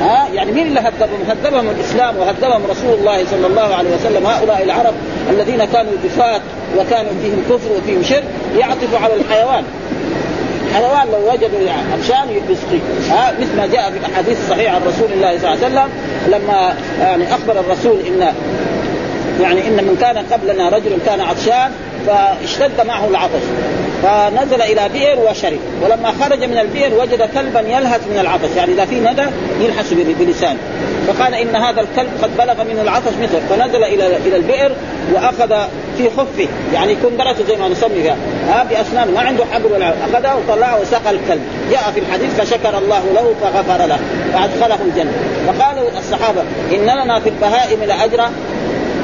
ها؟ 0.01 0.29
يعني 0.35 0.53
مين 0.53 0.67
اللي 0.67 0.81
هذبهم؟ 0.81 1.21
هذبهم 1.29 1.71
الإسلام 1.71 2.17
وهذبهم 2.17 2.63
رسول 2.71 2.95
الله 2.99 3.25
صلى 3.31 3.47
الله 3.47 3.75
عليه 3.75 3.91
وسلم. 3.97 4.27
هؤلاء 4.27 4.63
العرب 4.63 4.95
الذين 5.31 5.65
كانوا 5.65 5.93
جفاة 6.05 6.41
وكانوا 6.79 7.13
فيهم 7.23 7.43
كفر 7.51 7.73
وفيهم 7.79 8.03
شرك 8.03 8.25
يعطفوا 8.59 8.99
على 8.99 9.15
الحيوان. 9.15 9.65
حيوان 10.75 11.07
لو 11.13 11.33
وجدوا 11.33 11.71
عطشان 11.93 12.29
يسقي 12.51 12.79
ها؟ 13.11 13.33
مثل 13.41 13.57
ما 13.57 13.67
جاء 13.67 13.91
في 13.91 13.99
الأحاديث 13.99 14.39
الصحيحة 14.45 14.75
عن 14.75 14.83
رسول 14.83 15.13
الله 15.13 15.39
صلى 15.39 15.55
الله 15.55 15.65
عليه 15.65 15.67
وسلم 15.67 15.89
لما 16.27 16.75
يعني 17.01 17.35
أخبر 17.35 17.61
الرسول 17.61 17.97
إن 18.07 18.35
يعني 19.43 19.69
إن 19.69 19.85
من 19.85 19.97
كان 20.01 20.19
قبلنا 20.19 20.69
رجل 20.69 20.99
كان 21.07 21.21
عطشان 21.21 21.71
فاشتد 22.07 22.87
معه 22.87 23.09
العطش. 23.09 23.43
فنزل 24.03 24.63
إلى 24.63 24.89
بئر 24.89 25.19
وشرب. 25.31 25.59
ولما 25.83 26.13
خرج 26.21 26.45
من 26.45 26.59
البئر 26.59 26.95
وجد 26.95 27.23
كلبا 27.35 27.61
يلهث 27.61 28.01
من 28.11 28.19
العطش. 28.21 28.57
يعني 28.57 28.73
إذا 28.73 28.85
في 28.85 29.01
ندى 29.01 29.25
يلحس 29.61 29.93
بلسانه 29.93 30.59
فقال 31.09 31.35
إن 31.35 31.57
هذا 31.57 31.81
الكلب 31.81 32.11
قد 32.23 32.37
بلغ 32.37 32.65
منه 32.65 32.83
العطش 32.83 33.13
مثل 33.23 33.41
فنزل 33.51 33.85
إلى 33.85 34.17
إلى 34.17 34.37
البئر 34.37 34.73
وأخذ 35.13 35.55
في 35.99 36.11
خفه. 36.11 36.49
يعني 36.75 36.95
كندرته 36.95 37.45
زي 37.49 37.57
ما 37.57 37.69
نسمي 37.69 38.03
فيها. 38.03 38.17
ها 38.49 38.63
باسنانه 38.71 39.11
ما 39.11 39.21
عنده 39.21 39.45
حبل 39.53 39.73
ولا 39.73 39.89
أخذه 39.89 40.37
وطلعه 40.37 40.81
وسقى 40.81 41.11
الكلب. 41.11 41.43
جاء 41.71 41.93
في 41.95 42.01
الحديث 42.01 42.41
فشكر 42.41 42.79
الله 42.79 43.03
له 43.15 43.35
فغفر 43.43 43.87
له. 43.87 43.99
فأدخله 44.33 44.79
الجنة. 44.87 45.13
فقالوا 45.47 45.91
الصحابة 45.99 46.41
إن 46.73 47.05
لنا 47.05 47.21
في 47.21 47.29
البهائم 47.29 47.85
لأجرا. 47.85 48.31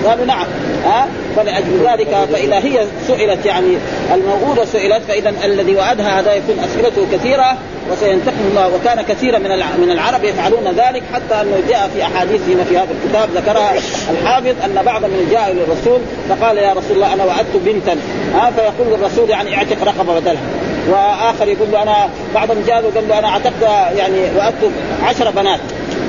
قالوا 0.06 0.24
نعم. 0.24 0.46
ها؟ 0.84 1.08
فلأجل 1.36 1.86
ذلك 1.86 2.16
فإذا 2.32 2.58
هي 2.58 2.86
سئلت 3.06 3.46
يعني 3.46 3.76
الموءودة 4.14 4.64
سئلت 4.64 5.02
فإذا 5.08 5.32
الذي 5.44 5.76
وعدها 5.76 6.20
هذا 6.20 6.34
يكون 6.34 6.56
أسئلته 6.58 7.06
كثيرة 7.12 7.56
وسينتقم 7.92 8.46
الله. 8.50 8.74
وكان 8.74 9.02
كثيرا 9.02 9.38
من 9.38 9.50
من 9.78 9.90
العرب 9.90 10.24
يفعلون 10.24 10.64
ذلك 10.68 11.02
حتى 11.14 11.34
أنه 11.40 11.56
جاء 11.68 11.90
في 11.94 12.02
احاديث 12.02 12.40
هنا 12.48 12.64
في 12.64 12.76
هذا 12.76 12.88
الكتاب. 13.04 13.28
ذكرها 13.36 13.72
الحافظ 14.10 14.54
أن 14.64 14.82
بعض 14.86 15.04
من 15.04 15.28
جاء 15.30 15.52
للرسول 15.52 16.00
فقال 16.28 16.58
يا 16.58 16.72
رسول 16.72 16.92
الله 16.92 17.12
أنا 17.14 17.24
وعدت 17.24 17.56
بنتا. 17.64 17.96
ها؟ 18.34 18.50
فيقول 18.50 18.94
الرسول 18.94 19.30
يعني 19.30 19.56
اعتق 19.56 19.84
رقبة 19.84 20.20
بدلها. 20.20 20.42
وآخر 20.88 21.48
يقول 21.48 21.68
له 21.72 21.82
أنا 21.82 22.08
بعضهم 22.34 22.64
جاء 22.66 22.90
قال 22.94 23.08
له 23.08 23.18
أنا 23.18 23.28
اعتقت 23.28 23.62
يعني 23.96 24.18
وعدت 24.38 24.70
عشر 25.02 25.30
بنات. 25.30 25.60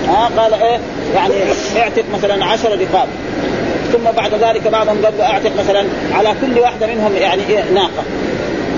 ها؟ 0.07 0.29
قال 0.37 0.53
إيه؟ 0.53 0.79
يعني 1.15 1.33
اعتق 1.77 2.03
مثلا 2.13 2.45
عشر 2.45 2.71
رقاب. 2.71 3.07
ثم 3.93 4.11
بعد 4.17 4.33
ذلك 4.33 4.67
بعضهم 4.67 5.05
قال 5.05 5.21
أعتق 5.21 5.51
مثلا 5.59 5.85
على 6.13 6.35
كل 6.41 6.59
واحدة 6.59 6.87
منهم 6.87 7.15
يعني 7.15 7.41
إيه 7.49 7.63
ناقة. 7.73 8.03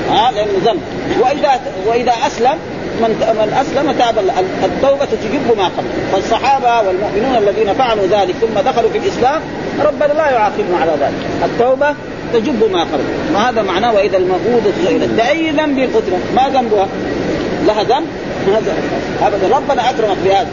ها 0.09 0.31
لأنه 0.31 0.51
ذنب. 0.65 0.81
وإذا 1.19 1.59
وإذا 1.87 2.13
أسلم 2.27 2.57
من 3.01 3.09
من 3.09 3.53
أسلم 3.61 3.91
تاب 3.91 4.15
التوبة 4.63 5.05
تجب 5.05 5.57
ما 5.57 5.63
قبل. 5.63 5.87
فالصحابة 6.11 6.87
والمؤمنون 6.87 7.37
الذين 7.37 7.73
فعلوا 7.73 8.05
ذلك 8.05 8.35
ثم 8.41 8.59
دخلوا 8.71 8.89
في 8.89 8.97
الإسلام 8.97 9.41
ربنا 9.85 10.13
لا 10.13 10.29
يعاقبهم 10.29 10.75
على 10.81 10.91
ذلك. 10.91 11.45
التوبة 11.45 11.93
تجب 12.33 12.71
ما 12.71 12.81
قبل. 12.81 13.03
وهذا 13.35 13.61
معناه؟ 13.61 13.93
وإذا 13.93 14.17
الموءودة 14.17 14.71
سئلت. 14.85 15.09
باي 15.09 15.51
ذنب 15.51 15.79
قتلت 15.79 16.23
ما 16.35 16.49
ذنبها؟ 16.49 16.87
لها 17.67 17.83
ذنب؟ 17.83 18.07
ابدا. 19.21 19.55
ربنا 19.55 19.89
أكرمك 19.89 20.17
بهذا. 20.25 20.47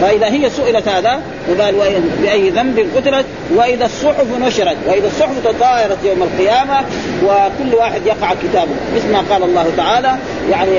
فاذا 0.00 0.26
هي 0.26 0.50
سئلت 0.50 0.88
هذا 0.88 1.20
وقال 1.48 1.74
بأي 2.22 2.50
ذنب 2.50 2.86
قتلت 2.96 3.26
وإذا 3.54 3.84
الصحف 3.84 4.26
نشرت 4.40 4.76
وإذا 4.86 5.06
الصحف 5.06 5.44
تطايرت 5.44 5.98
يوم 6.04 6.22
القيامة 6.22 6.80
وكل 7.24 7.74
واحد 7.74 8.06
يقع 8.06 8.34
كتابه. 8.42 8.72
مثل 8.96 9.12
ما 9.12 9.24
قال 9.30 9.42
الله 9.42 9.66
تعالى 9.76 10.16
يعني 10.50 10.70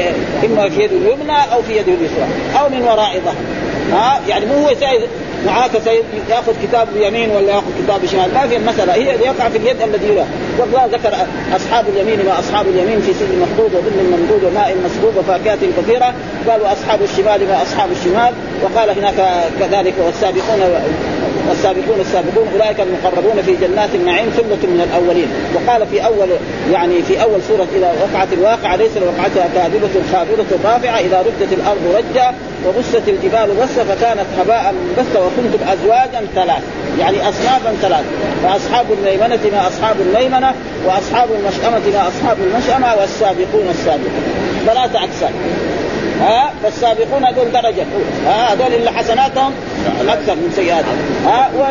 إما 0.46 0.70
في 0.70 0.84
يده 0.84 0.96
اليمنى 0.96 1.54
أو 1.54 1.62
في 1.62 1.78
يده 1.78 1.94
اليسرى 1.94 2.28
أو 2.60 2.70
من 2.70 2.82
وراء 2.82 3.22
ظهر. 3.26 3.36
ها؟ 3.92 4.22
يعني 4.28 4.46
مو 4.46 4.54
هو 4.54 4.70
معاك 5.46 5.72
ياخذ 6.30 6.54
كتاب 6.64 6.88
بيمين 6.94 7.32
ولا 7.32 7.52
ياخذ 7.52 7.72
كتاب 7.84 8.02
بشمال 8.02 8.34
ما 8.34 8.48
في 8.48 8.58
المساله 8.58 8.94
هي 8.94 9.06
يقع 9.06 9.50
في 9.50 9.58
اليد 9.58 9.82
الذي 9.82 10.16
له 10.16 10.28
والله 10.60 10.86
ذكر 10.86 11.16
أصحاب 11.56 11.86
اليمين 11.90 12.26
ما 12.26 12.40
أصحاب 12.40 12.68
اليمين 12.68 13.02
في 13.02 13.14
سجن 13.14 13.40
مخضود 13.40 13.76
وظل 13.76 14.18
ممدود 14.18 14.44
وماء 14.44 14.78
مسكوب 14.86 15.18
وفاكهة 15.18 15.60
كثيرة. 15.78 16.14
قال 16.50 16.62
واصحاب 16.62 17.02
الشمال 17.02 17.48
ما 17.48 17.62
أصحاب 17.62 17.90
الشمال. 17.92 18.34
وقال 18.64 18.90
هناك 18.90 19.44
كذلك 19.60 19.94
والسابقون 20.06 20.60
والسابقون 21.50 22.00
السابقون 22.00 22.48
أولئك 22.54 22.80
المقربون 22.80 23.42
في 23.46 23.56
جنات 23.56 23.90
النعيم 23.96 24.30
ثلة 24.30 24.64
من 24.74 24.82
الأولين. 24.88 25.28
وقال 25.56 25.88
في 25.88 26.06
أول 26.06 26.30
يعني 26.72 27.02
في 27.02 27.22
أول 27.24 27.40
سورة 27.48 27.68
اذا 27.76 27.94
وقعت 28.04 28.34
الواقعة 28.34 28.76
ليس 28.76 28.98
لوقعتها 28.98 29.48
كاذبة 29.56 29.96
خافضه 30.14 30.70
رافعة 30.70 31.00
إذا 31.00 31.20
ردت 31.20 31.54
الأرض 31.54 31.96
رجا 31.98 32.34
وبست 32.68 33.08
الجبال 33.08 33.50
بسا 33.62 33.84
فكانت 33.84 34.28
هباء 34.40 34.74
منبثا 34.74 35.20
وكنتم 35.20 35.70
أزواجا 35.74 36.28
ثلاث 36.36 36.64
يعني 37.00 37.30
أصنافا 37.30 37.74
ثلاث. 37.82 38.06
فاصحاب 38.44 38.86
الميمنة 38.92 39.40
ما 39.52 39.68
أصحاب 39.68 39.96
الميمنة 40.02 40.54
وأصحاب 40.86 41.30
المشأمة 41.32 41.82
ما 41.94 42.08
أصحاب 42.08 42.38
المشأمة 42.48 42.96
والسابقون 42.96 43.68
السابقون. 43.70 44.24
ثلاثة 44.66 45.00
اقسام 45.00 45.34
ها 46.22 46.52
فالسابقون 46.64 47.26
هذول 47.26 47.52
درجة 47.52 47.86
ها 48.26 48.54
هذول 48.54 48.74
اللي 48.74 48.92
حسناتهم 48.92 49.54
أكثر 50.08 50.36
من 50.36 50.54
سيئاتهم. 50.56 50.98
ها 51.26 51.50
و... 51.60 51.64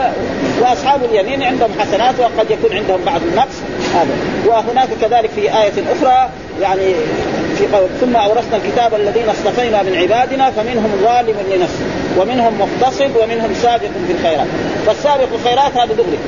وأصحاب 0.62 1.04
اليمين 1.04 1.42
عندهم 1.42 1.70
حسنات 1.80 2.14
وقد 2.20 2.50
يكون 2.50 2.76
عندهم 2.76 3.00
بعض 3.06 3.20
النقص. 3.22 3.56
هذا. 3.94 4.14
وهناك 4.46 4.88
كذلك 5.00 5.30
في 5.30 5.40
آية 5.40 5.72
أخرى 5.92 6.28
يعني 6.60 6.94
في 7.60 7.76
قول 7.76 7.88
ثم 8.00 8.16
أورثنا 8.16 8.56
الكتاب 8.56 8.94
الذين 8.94 9.28
اصطفينا 9.28 9.82
من 9.82 9.96
عبادنا 9.96 10.50
فمنهم 10.50 10.90
ظالم 11.02 11.36
لنفسه 11.52 11.84
ومنهم 12.18 12.52
مقتصد 12.60 13.10
ومنهم 13.22 13.54
سابق 13.62 13.90
في 14.06 14.12
الخيرات. 14.12 14.46
فالسابق 14.86 15.28
الخيرات 15.34 15.76
هذا 15.76 15.94
دغري. 15.94 16.18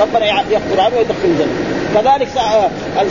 ربنا 0.00 0.26
يغفر 0.26 0.80
عنه 0.80 0.96
ويدخل 0.96 1.24
الجنة. 1.24 1.54
كذلك 1.94 2.28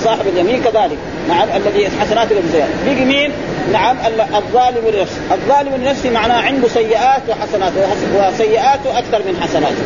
صاحب 0.04 0.28
اليمين 0.28 0.64
كذلك. 0.64 0.98
نعم 1.30 1.48
الذي 1.56 1.90
حسناته 2.02 2.36
بزيادة 2.42 2.74
بيجي 2.86 3.06
مين؟ 3.06 3.32
نعم 3.72 3.98
الظالم 4.36 4.88
لنفسه. 4.94 5.22
الظالم 5.32 5.76
لنفسه 5.76 6.10
معناه 6.10 6.42
عنده 6.42 6.68
سيئات 6.68 7.22
وحسنات 7.30 7.74
وسيئاته 8.16 9.00
أكثر 9.00 9.20
من 9.28 9.42
حسناته. 9.42 9.84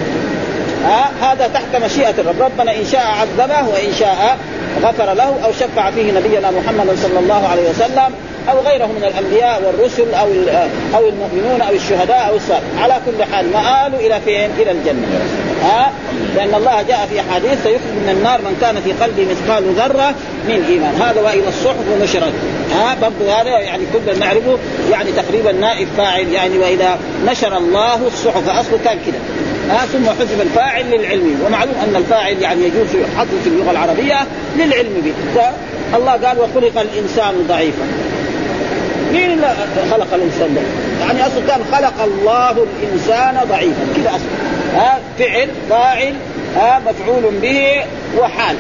ها 0.83 1.11
هذا 1.21 1.47
تحت 1.47 1.83
مشيئة 1.85 2.13
الرب. 2.17 2.41
ربنا 2.41 2.75
إن 2.75 2.85
شاء 2.91 3.01
عذبه 3.01 3.69
وإن 3.69 3.93
شاء 3.99 4.37
غفر 4.83 5.13
له 5.13 5.35
أو 5.45 5.51
شفع 5.51 5.91
فيه 5.91 6.11
نبينا 6.11 6.51
محمد 6.51 6.97
صلى 7.03 7.19
الله 7.19 7.47
عليه 7.47 7.69
وسلم 7.69 8.13
أو 8.51 8.59
غيره 8.59 8.85
من 8.85 9.03
الأنبياء 9.03 9.61
والرسل 9.65 10.13
أو 10.13 10.27
أو 10.95 11.09
المؤمنون 11.09 11.61
أو 11.61 11.73
الشهداء 11.73 12.27
أو 12.29 12.35
الصالح 12.35 12.61
على 12.79 12.97
كل 13.05 13.23
حال 13.23 13.45
مآل 13.53 13.95
إلى 13.95 14.19
فين؟ 14.25 14.49
إلى 14.59 14.71
الجنة. 14.71 15.07
ها؟ 15.63 15.91
لأن 16.35 16.55
الله 16.55 16.81
جاء 16.81 17.07
في 17.09 17.19
احاديث 17.19 17.63
سيخرج 17.63 17.93
من 18.03 18.09
النار 18.17 18.41
من 18.41 18.57
كان 18.61 18.81
في 18.81 18.91
قلبه 19.03 19.27
مثقال 19.31 19.63
ذرة 19.63 20.13
من 20.47 20.65
إيمان. 20.69 20.95
هذا 21.01 21.21
واذا 21.21 21.47
الصحف 21.47 22.01
نشرت. 22.01 22.33
ها؟ 22.75 22.95
برضه 23.01 23.41
هذا 23.41 23.49
يعني 23.49 23.83
كلنا 23.93 24.19
نعرفه 24.19 24.57
يعني 24.91 25.11
تقريبا 25.11 25.51
نائب 25.51 25.87
فاعل 25.97 26.27
يعني 26.27 26.57
وإذا 26.57 26.97
نشر 27.25 27.57
الله 27.57 28.07
الصحف 28.07 28.49
اصله 28.49 28.79
كان 28.85 28.97
كده. 29.07 29.19
ها 29.70 29.86
ثم 29.86 30.05
حذف 30.05 30.41
الفاعل 30.41 30.86
للعلم. 30.91 31.41
ومعلوم 31.46 31.75
أن 31.84 31.96
الفاعل 31.96 32.38
يعني 32.41 32.62
يجوز 32.63 32.88
حظ 33.17 33.27
في 33.43 33.50
اللغة 33.50 33.72
العربية 33.72 34.20
للعلم 34.58 35.01
به. 35.05 35.13
الله 35.98 36.12
قال 36.12 36.38
وخلق 36.39 36.82
الإنسان 36.82 37.34
ضعيفا. 37.50 37.86
مين 39.13 39.32
اللي 39.32 39.55
خلق 39.91 40.13
الإنسان 40.13 40.55
ده؟ 40.55 40.62
يعني 41.05 41.27
أصلا 41.27 41.48
كان 41.48 41.62
خلق 41.72 42.03
الله 42.03 42.51
الإنسان 42.51 43.38
ضعيفا. 43.50 43.88
كذا 43.96 44.10
أصلا 44.10 44.82
ها 44.82 45.00
فعل 45.20 45.48
فاعل 45.70 46.13
ها 46.55 46.82
مفعول 46.86 47.24
به 47.41 47.84
وحال. 48.20 48.55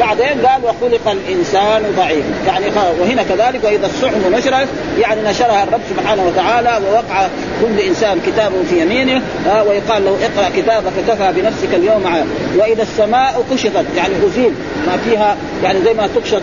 بعدين 0.00 0.46
قال 0.46 0.60
وخلق 0.64 1.10
الإنسان 1.10 1.82
ضعيفا 1.96 2.34
يعني 2.46 2.66
وهنا 3.00 3.22
كذلك 3.22 3.64
وإذا 3.64 3.86
الصحف 3.86 4.26
نشرت 4.32 4.68
يعني 5.00 5.22
نشرها 5.22 5.62
الرب 5.62 5.80
سبحانه 5.90 6.22
وتعالى 6.26 6.80
ووقع 6.86 7.26
كل 7.62 7.80
إنسان 7.80 8.20
كتابه 8.26 8.54
في 8.70 8.80
يمينه 8.80 9.22
ويقال 9.68 10.04
له 10.04 10.10
اقرأ 10.10 10.50
كتابك 10.56 10.92
كفى 11.08 11.32
بنفسك 11.36 11.74
اليوم. 11.74 12.06
عام 12.06 12.26
وإذا 12.56 12.82
السماء 12.82 13.44
كشفت 13.52 13.84
يعني 13.96 14.14
أزيل 14.26 14.52
ما 14.86 14.96
فيها 15.04 15.36
يعني 15.64 15.78
زي 15.84 15.94
ما 15.94 16.08
تكشف 16.16 16.40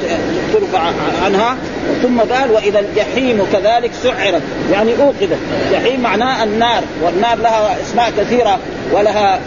ترفع 0.53 0.91
عنها. 1.25 1.57
ثم 2.01 2.19
قال 2.19 2.51
وإذا 2.51 2.79
الجحيم 2.79 3.47
كذلك 3.53 3.91
سعرت 4.03 4.41
يعني 4.71 4.91
أوقدت. 5.01 5.37
الجحيم 5.67 6.01
معناه 6.01 6.43
النار 6.43 6.83
والنار 7.03 7.37
لها 7.37 7.77
أسماء 7.81 8.11
كثيرة 8.17 8.59
ولها 8.91 9.39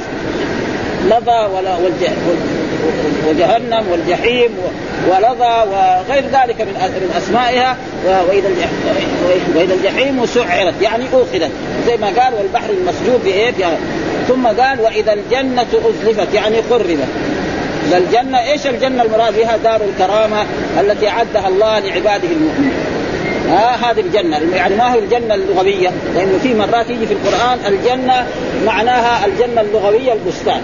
لظى 1.07 1.49
ولا 1.55 1.77
وجهنم 3.29 3.85
والجحيم 3.93 4.51
ولظى 5.09 5.65
وغير 5.71 6.23
ذلك 6.23 6.61
من 6.61 6.75
من 7.03 7.15
أسمائها 7.17 7.77
وإذا 8.29 8.49
وإذا 9.55 9.75
الجحيم 9.75 10.27
سعرت 10.27 10.83
يعني 10.83 11.05
اوقدت 11.13 11.51
زي 11.87 11.97
ما 11.97 12.07
قال 12.07 12.35
والبحر 12.35 12.71
المسجود 12.71 13.25
بايه 13.25 13.79
ثم 14.29 14.47
قال 14.47 14.81
وإذا 14.81 15.13
الجنة 15.13 15.67
أزلفت 15.73 16.35
يعني 16.35 16.57
قربت. 16.57 16.99
الجنة 17.93 18.39
إيش 18.39 18.67
الجنة 18.67 19.03
المراد 19.03 19.37
بها؟ 19.37 19.57
دار 19.57 19.81
الكرامة 19.85 20.47
التي 20.81 21.09
أعدها 21.09 21.49
الله 21.49 21.79
لعباده 21.79 22.29
المؤمنين. 22.29 22.73
ها 23.49 23.75
آه 23.75 23.91
هذه 23.91 24.01
الجنة. 24.01 24.41
يعني 24.57 24.77
ما 24.77 24.95
هي 24.95 24.99
الجنة 24.99 25.35
اللغوية؟ 25.35 25.91
لأنه 26.15 26.39
في 26.43 26.55
مرات 26.55 26.91
يجي 26.91 27.07
في 27.07 27.13
القرآن 27.13 27.59
الجنة 27.67 28.27
معناها 28.67 29.27
الجنة 29.27 29.61
اللغوية 29.61 30.13
البستان. 30.13 30.61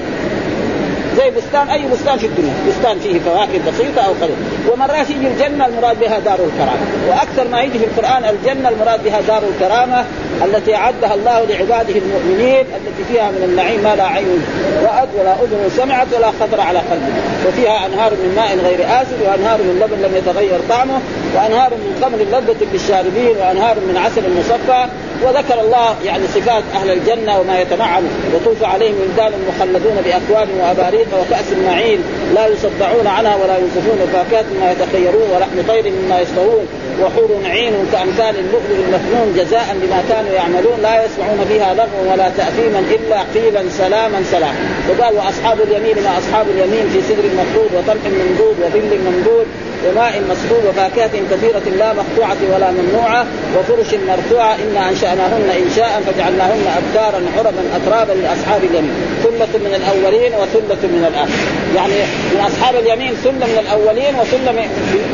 زي 1.16 1.30
بستان 1.30 1.68
أي 1.68 1.88
بستان 1.92 2.18
في 2.18 2.26
الدنيا، 2.26 2.54
بستان 2.68 2.98
فيه 2.98 3.20
فواكه 3.20 3.70
بسيطة 3.70 4.02
أو 4.02 4.12
قليل، 4.12 4.36
ومرات 4.72 5.10
يجي 5.10 5.26
الجنة 5.26 5.66
المراد 5.66 6.00
بها 6.00 6.18
دار 6.18 6.38
الكرامة، 6.44 6.86
وأكثر 7.08 7.48
ما 7.48 7.60
يجي 7.60 7.78
في 7.78 7.84
القرآن 7.84 8.24
الجنة 8.24 8.68
المراد 8.68 9.04
بها 9.04 9.20
دار 9.20 9.42
الكرامة 9.54 10.04
التي 10.44 10.74
أعدها 10.74 11.14
الله 11.14 11.44
لعباده 11.44 11.94
المؤمنين 11.94 12.60
التي 12.60 13.04
فيها 13.12 13.30
من 13.30 13.42
النعيم 13.44 13.80
ما 13.82 13.96
لا 13.96 14.04
عين 14.04 14.42
رأت 14.84 15.08
ولا 15.18 15.32
أذن 15.32 15.70
سمعت 15.76 16.06
ولا 16.16 16.30
خطر 16.40 16.60
على 16.60 16.78
قلب، 16.78 17.02
وفيها 17.48 17.86
أنهار 17.86 18.10
من 18.10 18.32
ماء 18.36 18.58
غير 18.68 19.02
آسر 19.02 19.16
وأنهار 19.26 19.58
من 19.58 19.82
لبن 19.82 20.02
لم 20.02 20.16
يتغير 20.16 20.60
طعمه، 20.68 21.00
وأنهار 21.34 21.70
من 21.70 22.02
خمر 22.02 22.18
لذة 22.18 22.66
للشاربين 22.72 23.36
وأنهار 23.40 23.76
من 23.76 23.96
عسل 23.96 24.22
مصفى، 24.38 24.86
وذكر 25.24 25.60
الله 25.60 25.94
يعني 26.04 26.24
صفات 26.34 26.62
أهل 26.74 26.90
الجنة 26.90 27.40
وما 27.40 27.60
يتنعم 27.60 28.02
يطوف 28.34 28.64
عليهم 28.64 28.94
ولدان 29.00 29.32
مخلدون 29.48 29.96
باكواب 30.04 30.48
وأباريق 30.58 31.06
وكأس 31.20 31.48
معين 31.66 32.00
لا 32.34 32.46
يصدعون 32.46 33.06
عنها 33.06 33.36
ولا 33.36 33.58
ينصفون 33.58 33.98
وفاكهه 34.02 34.44
مما 34.54 34.72
يتخيرون 34.72 35.28
ولحم 35.34 35.56
طير 35.68 35.92
مما 35.92 36.20
يشتهون. 36.20 36.66
وحور 37.00 37.30
عين 37.44 37.72
كامثال 37.92 38.34
اللؤلؤ 38.38 38.78
المكنون 38.86 39.34
جزاء 39.36 39.76
بما 39.82 40.02
كانوا 40.08 40.29
يعملون 40.30 40.78
لا 40.82 41.04
يسمعون 41.04 41.44
فيها 41.48 41.74
لغوا 41.74 42.12
ولا 42.12 42.28
تأثيما 42.36 42.78
إلا 42.78 43.18
قيلا 43.34 43.62
سلاما 43.70 44.22
سلاما. 44.30 44.60
وقال 44.88 45.14
وأصحاب 45.14 45.60
اليمين 45.60 46.04
ما 46.04 46.18
أصحاب 46.18 46.46
اليمين 46.48 46.88
في 46.92 47.00
سدر 47.08 47.24
مخضود 47.38 47.70
وطلح 47.74 48.02
ممدود 48.04 48.56
وظل 48.62 48.98
ممدود 49.06 49.46
وماء 49.88 50.22
مسكوب 50.30 50.64
وفاكهة 50.68 51.10
كثيرة 51.30 51.76
لا 51.78 51.92
مقطوعة 51.92 52.36
ولا 52.54 52.70
ممنوعة 52.70 53.26
وفرش 53.58 53.94
مرفوعة. 54.08 54.54
إنا 54.54 54.88
أنشأناهن 54.90 55.50
إنشاء 55.66 56.02
فجعلناهن 56.06 56.64
أبكارا 56.80 57.20
عربا 57.38 57.62
أترابا 57.76 58.12
لأصحاب 58.12 58.64
اليمين. 58.64 58.94
ثلة 59.22 59.52
من 59.66 59.74
الأولين 59.80 60.32
وثلة 60.34 60.82
من 60.94 61.04
الآخرين 61.08 61.76
يعني 61.76 61.94
من 62.34 62.40
أصحاب 62.40 62.74
اليمين 62.74 63.14
ثلة 63.24 63.46
من 63.52 63.58
الأولين 63.58 64.14
وثلة 64.20 64.52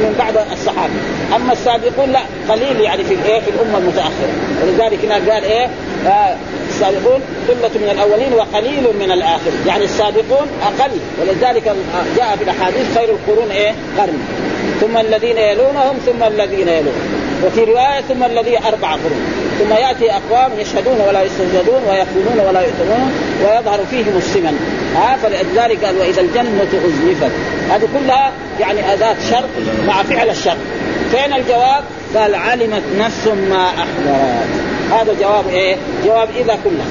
من 0.03 0.15
بعد 0.19 0.37
الصحابة. 0.53 0.93
أما 1.37 1.53
السابقون 1.53 2.13
لا 2.13 2.21
قليل 2.49 2.81
يعني 2.81 3.05
في 3.05 3.15
الإيه؟ 3.15 3.41
في 3.41 3.51
الأمة 3.51 3.79
المتأخرة. 3.79 4.33
ولذلك 4.63 5.05
هنا 5.05 5.15
قال 5.15 5.45
إيه؟ 5.45 5.69
آه 6.07 6.37
السابقون 6.69 7.21
ثلة 7.49 7.75
من 7.75 7.91
الأولين 7.91 8.33
وقليل 8.33 8.85
من 9.01 9.13
الآخرين 9.13 9.61
يعني 9.67 9.85
السابقون 9.85 10.47
أقل. 10.63 10.93
ولذلك 11.21 11.75
جاء 12.17 12.37
في 12.37 12.45
الأحاديث 12.45 12.99
خير 12.99 13.09
القرون 13.11 13.51
إيه؟ 13.51 13.73
قرن. 13.99 14.19
ثم 14.81 14.97
الذين 14.97 15.39
يلونهم 15.39 15.97
ثم 16.07 16.23
الذين 16.23 16.69
يلونهم 16.69 17.27
وفي 17.45 17.65
رواية 17.65 18.01
ثم 18.01 18.25
الذي 18.25 18.59
أربع 18.59 18.93
قرون. 18.93 19.23
ثم 19.59 19.73
يأتي 19.73 20.11
أقوام 20.11 20.51
يشهدون 20.59 21.01
ولا 21.09 21.23
يستجدون 21.23 21.83
ويقولون 21.89 22.47
ولا 22.49 22.61
يؤتمون 22.61 23.13
ويظهر 23.45 23.81
فيهم 23.91 24.17
السمن. 24.17 24.59
ها 24.97 25.17
فلذلك 25.17 25.85
قال 25.85 25.99
وإذا 25.99 26.21
الجنة 26.21 26.69
أزلفت. 26.87 27.33
هذه 27.71 27.89
كلها 27.99 28.33
يعني 28.61 28.93
أداة 28.93 29.17
شرط 29.31 29.49
مع 29.87 30.03
فعل 30.03 30.31
الشرط. 30.31 30.57
فين 31.11 31.35
الجواب؟ 31.35 31.85
قال 32.17 32.35
علمت 32.35 32.83
نفس 32.99 33.27
ما 33.51 33.67
أحضرت. 33.67 34.49
هذا 34.93 35.17
جواب 35.21 35.49
إيه؟ 35.49 35.77
جواب 36.05 36.29
إذا 36.37 36.59
كلها. 36.65 36.87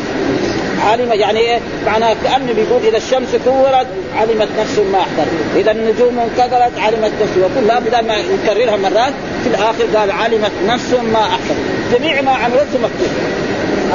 علم 0.79 1.13
يعني 1.13 1.39
إيه؟ 1.39 1.59
معناها 1.85 2.15
كأنه 2.23 2.53
بيقول 2.53 2.81
إذا 2.87 2.97
الشمس 2.97 3.35
كورت 3.45 3.87
علمت 4.15 4.47
نفس 4.59 4.79
ما 4.91 4.99
أحضرت، 4.99 5.27
إذا 5.55 5.71
النجوم 5.71 6.19
انكدرت 6.19 6.79
علمت 6.79 7.11
نفس 7.21 7.37
وكلها 7.37 7.79
بدل 7.79 8.07
ما 8.07 8.15
يكررها 8.15 8.77
مرات 8.77 9.13
في 9.43 9.49
الآخر 9.49 9.97
قال 9.97 10.11
علمت 10.11 10.51
نفس 10.67 10.93
ما 11.13 11.19
أحضرت، 11.19 11.57
جميع 11.93 12.21
ما 12.21 12.31
عملته 12.31 12.79
مكتوب. 12.83 13.09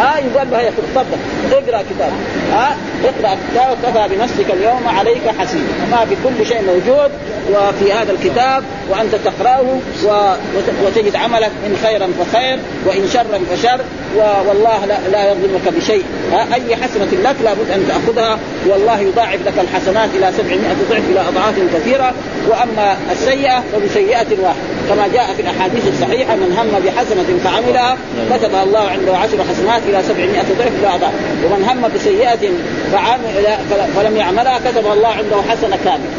ها؟ 0.00 0.16
آه 0.16 0.18
يقول 0.18 0.50
لها 0.50 0.70
تفضل 0.70 1.18
اقرأ 1.52 1.82
كتاب 1.90 2.12
ها؟ 2.52 2.76
اقرأ 3.04 3.36
كتاب 3.50 3.76
كفى 3.82 4.16
بنفسك 4.16 4.50
اليوم 4.50 4.88
عليك 4.88 5.28
حسيب. 5.38 5.66
ما 5.90 6.04
في 6.04 6.16
كل 6.24 6.46
شيء 6.46 6.62
موجود 6.62 7.10
وفي 7.50 7.92
هذا 7.92 8.12
الكتاب 8.12 8.64
وأنت 8.90 9.14
تقرأه. 9.14 9.80
وتجد 10.84 11.16
عملك 11.16 11.50
ان 11.66 11.76
خيرا 11.82 12.08
فخير 12.20 12.58
وإن 12.86 13.08
شرا 13.12 13.40
فشر 13.50 13.80
والله 14.48 14.86
لا, 14.86 14.98
لا 15.12 15.30
يظلمك 15.32 15.74
بشيء. 15.76 16.04
أي 16.54 16.76
حسنة 16.76 17.08
لك 17.24 17.36
لابد 17.44 17.70
أن 17.70 17.88
تأخذها. 17.88 18.38
والله 18.66 19.00
يضاعف 19.00 19.38
لك 19.46 19.54
الحسنات 19.58 20.08
إلى 20.14 20.32
700 20.36 20.58
ضعف 20.90 21.02
إلى 21.10 21.20
أضعاف 21.28 21.54
كثيرة. 21.74 22.14
وأما 22.48 22.96
السيئة 23.12 23.62
فبسيئة 23.72 24.40
واحدة. 24.40 24.79
كما 24.90 25.08
جاء 25.08 25.34
في 25.34 25.42
الأحاديث 25.42 25.88
الصحيحة 25.88 26.36
من 26.36 26.56
هم 26.58 26.80
بحسنة 26.86 27.38
فعملها 27.44 27.96
كتبها 28.30 28.62
الله 28.62 28.78
عنده 28.78 29.16
عشر 29.16 29.44
حسنات 29.50 29.82
إلى 29.88 30.02
700 30.02 30.42
ضعف 30.58 30.72
إلى 30.78 30.94
اضعاف 30.94 31.12
ومن 31.44 31.64
هم 31.64 31.90
بسيئة 31.94 32.50
فعمل 32.92 33.58
فلم 33.96 34.16
يعملها 34.16 34.58
كتب 34.58 34.92
الله 34.92 35.08
عنده 35.08 35.36
حسنة 35.48 35.78
كاملة. 35.84 36.10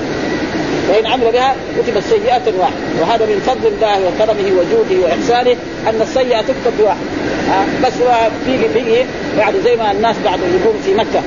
فإن 0.89 1.05
عمل 1.05 1.31
بها 1.31 1.55
كتبت 1.77 2.03
سيئة 2.09 2.41
واحدة 2.59 2.75
وهذا 3.01 3.25
من 3.25 3.41
فضل 3.47 3.67
الله 3.67 3.99
وكرمه 4.07 4.51
وجوده 4.59 5.05
وإحسانه 5.05 5.55
أن 5.87 6.01
السيئة 6.01 6.41
تكتب 6.41 6.77
بواحد. 6.79 7.05
آه 7.49 7.87
بس 7.87 7.93
هو 8.01 8.29
فيه 8.45 8.67
فيه 8.73 9.05
يعني 9.37 9.61
زي 9.63 9.75
ما 9.75 9.91
الناس 9.91 10.15
بعد 10.25 10.39
يقول 10.39 10.75
في 10.85 10.93
مكة 10.93 11.21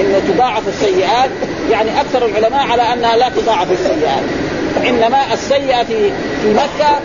إنه 0.00 0.20
تضاعف 0.34 0.68
السيئات. 0.68 1.30
يعني 1.70 2.00
أكثر 2.00 2.26
العلماء 2.26 2.66
على 2.66 2.82
أنها 2.82 3.16
لا 3.16 3.28
تضاعف 3.28 3.72
السيئات. 3.72 4.22
إنما 4.88 5.34
السيئة 5.34 5.82
في 5.82 6.10
في 6.42 6.54
مكة 6.54 7.00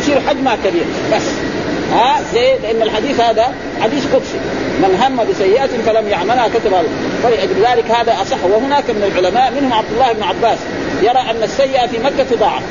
تصير 0.00 0.20
حجمها 0.28 0.56
كبير. 0.64 0.84
بس. 1.12 1.22
ها؟ 1.92 2.20
زي 2.34 2.54
لأن 2.62 2.82
الحديث 2.82 3.20
هذا 3.20 3.54
حديث 3.80 4.14
قدسي. 4.14 4.38
من 4.78 5.02
هم 5.02 5.30
بسيئة 5.30 5.82
فلم 5.86 6.08
يعملها 6.08 6.48
كتبها 6.48 6.82
فلأجل 7.22 7.54
ذلك 7.70 7.90
هذا 7.90 8.22
أصح. 8.22 8.44
وهناك 8.44 8.90
من 8.90 9.10
العلماء 9.12 9.52
منهم 9.60 9.72
عبد 9.72 9.92
الله 9.92 10.12
بن 10.12 10.22
عباس 10.22 10.58
يرى 11.02 11.30
أن 11.30 11.42
السيئة 11.42 11.86
في 11.86 11.98
مكة 11.98 12.24
تضاعف 12.30 12.62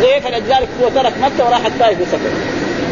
ليه 0.00 0.20
فلذلك 0.20 0.68
هو 0.82 0.88
ترك 0.88 1.12
مكة 1.22 1.46
وراح 1.46 1.66
الطائف 1.66 2.00
وسكن 2.00 2.34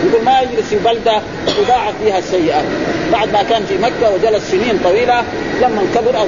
يقول 0.07 0.25
ما 0.25 0.41
يجلس 0.41 0.69
في 0.69 0.77
بلدة 0.77 1.21
تضاعف 1.47 1.95
فيها 2.05 2.19
السيئات 2.19 2.65
بعد 3.12 3.33
ما 3.33 3.43
كان 3.43 3.65
في 3.65 3.79
مكة 3.79 4.15
وجلس 4.15 4.51
سنين 4.51 4.79
طويلة 4.85 5.23
لما 5.62 5.83
كبر 5.95 6.17
آه 6.17 6.27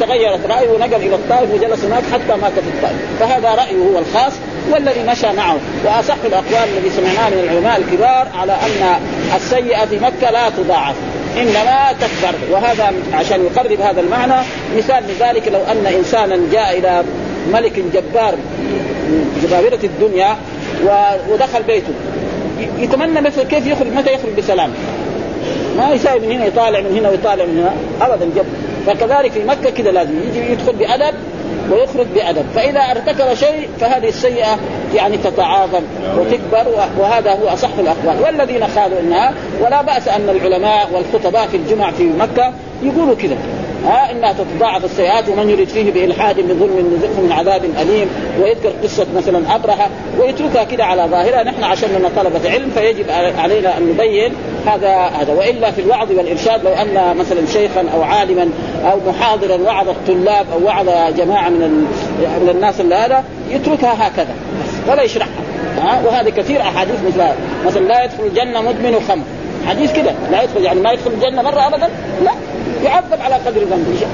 تغيرت 0.00 0.46
رأيه 0.46 0.68
ونقل 0.68 0.94
إلى 0.94 1.14
الطائف 1.14 1.50
وجلس 1.54 1.84
هناك 1.84 2.02
حتى 2.12 2.40
مات 2.42 2.52
في 2.52 2.68
الطائف. 2.74 2.96
فهذا 3.20 3.48
رأيه 3.48 3.76
هو 3.76 3.98
الخاص 3.98 4.32
والذي 4.72 5.00
مشى 5.08 5.32
معه. 5.36 5.56
وأصح 5.84 6.16
الأقوال 6.24 6.68
الذي 6.76 6.90
سمعناه 6.90 7.30
من 7.30 7.38
العلماء 7.44 7.78
الكبار 7.78 8.28
على 8.40 8.52
أن 8.52 9.00
السيئة 9.36 9.86
في 9.86 9.98
مكة 9.98 10.30
لا 10.30 10.50
تضاعف 10.50 10.94
إنما 11.36 11.92
تكبر. 11.92 12.34
وهذا 12.50 12.92
عشان 13.14 13.44
يقرب 13.44 13.80
هذا 13.80 14.00
المعنى 14.00 14.46
مثال 14.76 15.04
لذلك 15.08 15.48
لو 15.48 15.60
أن 15.60 15.86
إنسانا 15.86 16.38
جاء 16.52 16.78
إلى 16.78 17.04
ملك 17.52 17.72
جبار 17.94 18.34
من 19.08 19.40
جبابرة 19.42 19.78
الدنيا 19.84 20.36
ودخل 21.30 21.62
بيته. 21.62 21.92
يتمنى 22.78 23.20
مثل 23.20 23.42
كيف 23.42 23.66
يخرج؟ 23.66 23.86
متى 23.86 24.12
يخرج 24.14 24.32
بسلام؟ 24.38 24.70
ما 25.76 25.90
يساوي 25.90 26.20
من 26.20 26.32
هنا 26.32 26.46
يطالع 26.46 26.80
من 26.80 26.96
هنا 26.98 27.08
ويطالع 27.08 27.44
من 27.44 27.58
هنا. 27.58 27.74
ابدا 28.06 28.24
جب 28.36 28.46
فكذلك 28.86 29.32
في 29.32 29.44
مكة 29.44 29.70
كذا 29.70 29.90
لازم 29.90 30.22
يجي 30.28 30.52
يدخل 30.52 30.72
بأدب 30.72 31.14
ويخرج 31.70 32.06
بأدب. 32.14 32.44
فإذا 32.54 32.80
ارتكب 32.80 33.34
شيء 33.34 33.68
فهذه 33.80 34.08
السيئة 34.08 34.58
يعني 34.94 35.16
تتعاظم 35.16 35.82
وتكبر 36.18 36.86
وهذا 36.98 37.32
هو 37.32 37.48
أصح 37.48 37.78
الأقوال. 37.78 38.22
والذين 38.22 38.64
قالوا 38.64 39.00
إنها 39.00 39.34
ولا 39.60 39.82
بأس 39.82 40.08
أن 40.08 40.28
العلماء 40.28 40.88
والخطباء 40.92 41.46
في 41.46 41.56
الجمع 41.56 41.90
في 41.90 42.04
مكة 42.04 42.52
يقولوا 42.82 43.14
كذا 43.14 43.36
ها 43.84 44.10
إنها 44.10 44.32
تتضاعف 44.32 44.84
السيئات 44.84 45.28
ومن 45.28 45.50
يريد 45.50 45.68
فيه 45.68 45.92
بإلحاد 45.92 46.40
بظلم 46.40 46.96
نزقه 46.96 47.20
من 47.20 47.32
عذاب 47.32 47.64
أليم 47.64 48.08
ويذكر 48.40 48.72
قصة 48.82 49.06
مثلا 49.16 49.54
أبرهة 49.54 49.90
ويتركها 50.20 50.64
كده 50.64 50.84
على 50.84 51.02
ظاهرها. 51.10 51.42
نحن 51.42 51.64
عشان 51.64 52.10
طلبة 52.16 52.50
علم 52.50 52.70
فيجب 52.70 53.10
علينا 53.38 53.78
أن 53.78 53.88
نبين 53.88 54.32
هذا 54.66 54.88
هذا. 54.88 55.32
وإلا 55.32 55.70
في 55.70 55.80
الوعظ 55.80 56.12
والإرشاد 56.12 56.64
لو 56.64 56.72
أن 56.72 57.16
مثلا 57.16 57.46
شيخا 57.46 57.84
أو 57.94 58.02
عالما 58.02 58.48
أو 58.84 58.98
محاضرا 59.10 59.56
وعظ 59.56 59.88
الطلاب 59.88 60.46
أو 60.52 60.64
وعظ 60.64 60.86
جماعة 61.16 61.48
من 61.48 61.86
من 62.42 62.48
الناس 62.48 62.80
اللي 62.80 62.94
هذا 62.94 63.24
يتركها 63.50 64.08
هكذا 64.08 64.34
ولا 64.88 65.02
يشرحها. 65.02 65.42
ها؟ 65.82 66.02
وهذه 66.06 66.30
كثير 66.30 66.60
أحاديث 66.60 66.96
مثل 67.06 67.22
مثلا 67.66 67.82
لا 67.82 68.04
يدخل 68.04 68.24
الجنة 68.26 68.60
مدمن 68.60 69.00
خمر. 69.08 69.24
حديث 69.68 69.92
كده 69.92 70.12
لا 70.30 70.42
يدخل 70.42 70.62
يعني 70.62 70.80
ما 70.80 70.92
يدخل 70.92 71.10
الجنة 71.10 71.42
مرة 71.42 71.66
ابدا؟ 71.66 71.88
لا. 72.24 72.32
يعذب 72.84 73.20
على 73.20 73.34
قدر 73.34 73.60
ذنبه. 73.60 74.06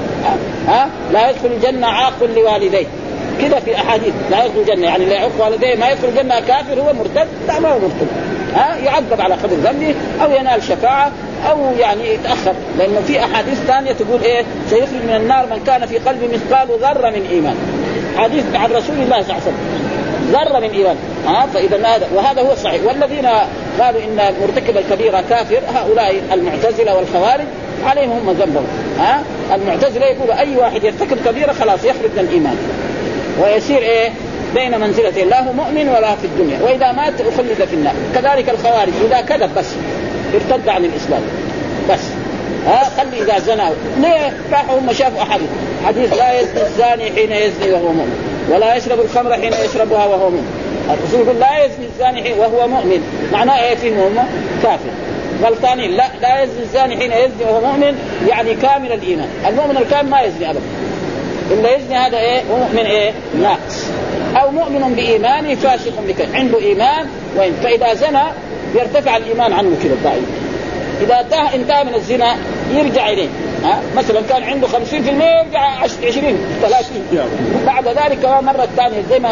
ها, 0.67 0.89
لا 1.13 1.29
يدخل 1.29 1.47
الجنة 1.47 1.87
عاق 1.87 2.23
لوالديه. 2.35 2.85
كذا 3.41 3.59
في 3.59 3.75
أحاديث. 3.75 4.13
لا 4.31 4.45
يدخل 4.45 4.59
الجنة 4.59 4.85
يعني 4.87 5.05
لا 5.05 5.13
يعق 5.13 5.31
والديه. 5.39 5.75
ما 5.75 5.89
يدخل 5.89 6.07
الجنة 6.07 6.39
كافر 6.39 6.81
هو 6.81 6.93
مرتد. 6.93 7.27
لا 7.47 7.59
ما 7.59 7.69
هو 7.69 7.79
مرتد. 7.79 8.07
ها؟ 8.55 8.75
يعذب 8.75 9.21
على 9.21 9.33
قدر 9.33 9.55
ذنبه 9.55 9.95
أو 10.23 10.31
ينال 10.31 10.63
شفاعة 10.63 11.11
أو 11.49 11.57
يعني 11.79 12.13
يتأخر. 12.13 12.53
لأنه 12.77 13.01
في 13.07 13.23
أحاديث 13.23 13.59
ثانية 13.67 13.91
تقول 13.91 14.21
إيه؟ 14.21 14.43
سيخرج 14.69 15.03
من 15.07 15.15
النار 15.15 15.45
من 15.45 15.63
كان 15.67 15.85
في 15.85 15.97
قلبه 15.97 16.27
مثقال 16.27 16.67
ذرة 16.81 17.09
من 17.09 17.27
إيمان. 17.31 17.55
حديث 18.17 18.43
عن 18.55 18.71
رسول 18.71 18.95
الله 18.95 19.21
صلى 19.21 19.31
الله 19.31 19.33
عليه 19.33 19.43
وسلم. 19.43 19.88
ذرة 20.29 20.59
من 20.59 20.69
ايمان 20.69 20.95
ها؟ 21.27 21.45
فإذا 21.53 21.77
هذا 21.77 22.07
وهذا 22.15 22.41
هو 22.41 22.51
الصحيح. 22.51 22.83
والذين 22.85 23.25
قالوا 23.79 24.01
إن 24.01 24.33
مرتكب 24.41 24.77
الكبيره 24.77 25.23
كافر 25.29 25.59
هؤلاء 25.75 26.21
المعتزلة 26.33 26.95
والخوارج 26.95 27.45
عليهم 27.85 28.11
هم 28.11 28.31
ذنبهم. 28.31 28.67
ها؟ 28.99 29.23
المعتزلة 29.55 30.05
يقولوا 30.05 30.39
أي 30.39 30.55
واحد 30.55 30.83
يرتكب 30.83 31.17
كبيرة 31.25 31.53
خلاص 31.53 31.83
يخرج 31.83 32.11
من 32.13 32.19
الإيمان. 32.19 32.57
ويصير 33.43 33.77
إيه؟ 33.77 34.09
بين 34.55 34.79
منزلتين 34.79 35.29
لا 35.29 35.47
هو 35.47 35.53
مؤمن 35.53 35.89
ولا 35.89 36.15
في 36.15 36.25
الدنيا. 36.25 36.59
وإذا 36.61 36.91
مات 36.91 37.21
أخلد 37.21 37.67
في 37.69 37.73
النار. 37.73 37.93
كذلك 38.15 38.49
الخوارج 38.49 38.93
إذا 39.05 39.21
كذب 39.21 39.55
بس 39.55 39.67
ارتد 40.33 40.69
عن 40.69 40.85
الإسلام. 40.85 41.21
بس. 41.89 41.99
ها؟ 42.67 42.83
خلي 42.97 43.23
إذا 43.23 43.39
زنى. 43.39 43.69
ليه؟ 43.97 44.33
راحوا 44.51 44.79
هم 44.79 44.93
شافوا 44.93 45.21
احاديث 45.21 45.49
حديث 45.85 46.13
لا 46.13 46.39
يزني 46.39 46.61
الزاني 46.61 47.11
حين 47.11 47.31
يزني 47.31 47.71
وهو 47.71 47.91
مؤمن. 47.91 48.28
ولا 48.49 48.75
يشرب 48.75 48.99
الخمر 48.99 49.33
حين 49.33 49.53
يشربها 49.53 50.05
وهو 50.05 50.29
مؤمن. 50.29 50.45
الرسول 50.89 51.19
يقول 51.19 51.39
لا 51.39 51.65
يزني 51.65 51.85
الزاني 51.85 52.33
وهو 52.39 52.67
مؤمن. 52.67 53.29
معناه 53.33 53.59
إيه 53.63 53.75
فيه 53.75 54.07
هم 54.07 54.17
كافر. 54.63 54.89
غلطانين 55.43 55.91
لا 55.91 56.07
لا 56.21 56.43
يزني 56.43 56.61
الزاني 56.61 56.97
حين 56.97 57.11
يزني 57.11 57.43
وهو 57.49 57.61
مؤمن 57.61 57.97
يعني 58.29 58.53
كامل 58.53 58.91
الإيمان. 58.91 59.29
المؤمن 59.47 59.77
الكامل 59.77 60.09
ما 60.09 60.21
يزني 60.21 60.49
ابدا. 60.49 60.61
الا 61.51 61.75
يزني 61.75 61.97
هذا 61.97 62.17
إيه؟ 62.17 62.41
مؤمن 62.43 62.85
إيه؟ 62.85 63.11
ناقص. 63.41 63.85
أو 64.35 64.51
مؤمن 64.51 64.93
بايمانه 64.95 65.55
فاسق 65.55 65.93
بك. 66.07 66.27
عنده 66.33 66.59
إيمان 66.59 67.07
وإن 67.37 67.53
فإذا 67.63 67.93
زنى 67.93 68.23
يرتفع 68.75 69.17
الإيمان 69.17 69.53
عنه 69.53 69.77
كذا 69.83 69.93
الضعيف 69.93 70.23
إذا 71.01 71.19
انتهى 71.19 71.55
انتهى 71.55 71.83
من 71.83 71.95
الزنا 71.95 72.35
يرجع 72.73 73.09
إليه. 73.09 73.29
ها؟ 73.63 73.81
مثلا 73.97 74.21
كان 74.21 74.43
عنده 74.43 74.67
50% 74.67 74.71
يرجع 74.93 75.61
20 75.61 76.37
30 76.61 76.85
بعد 77.65 77.87
ذلك 77.87 78.25
مره 78.25 78.67
ثانية 78.77 79.01
زي 79.09 79.19
ما 79.19 79.29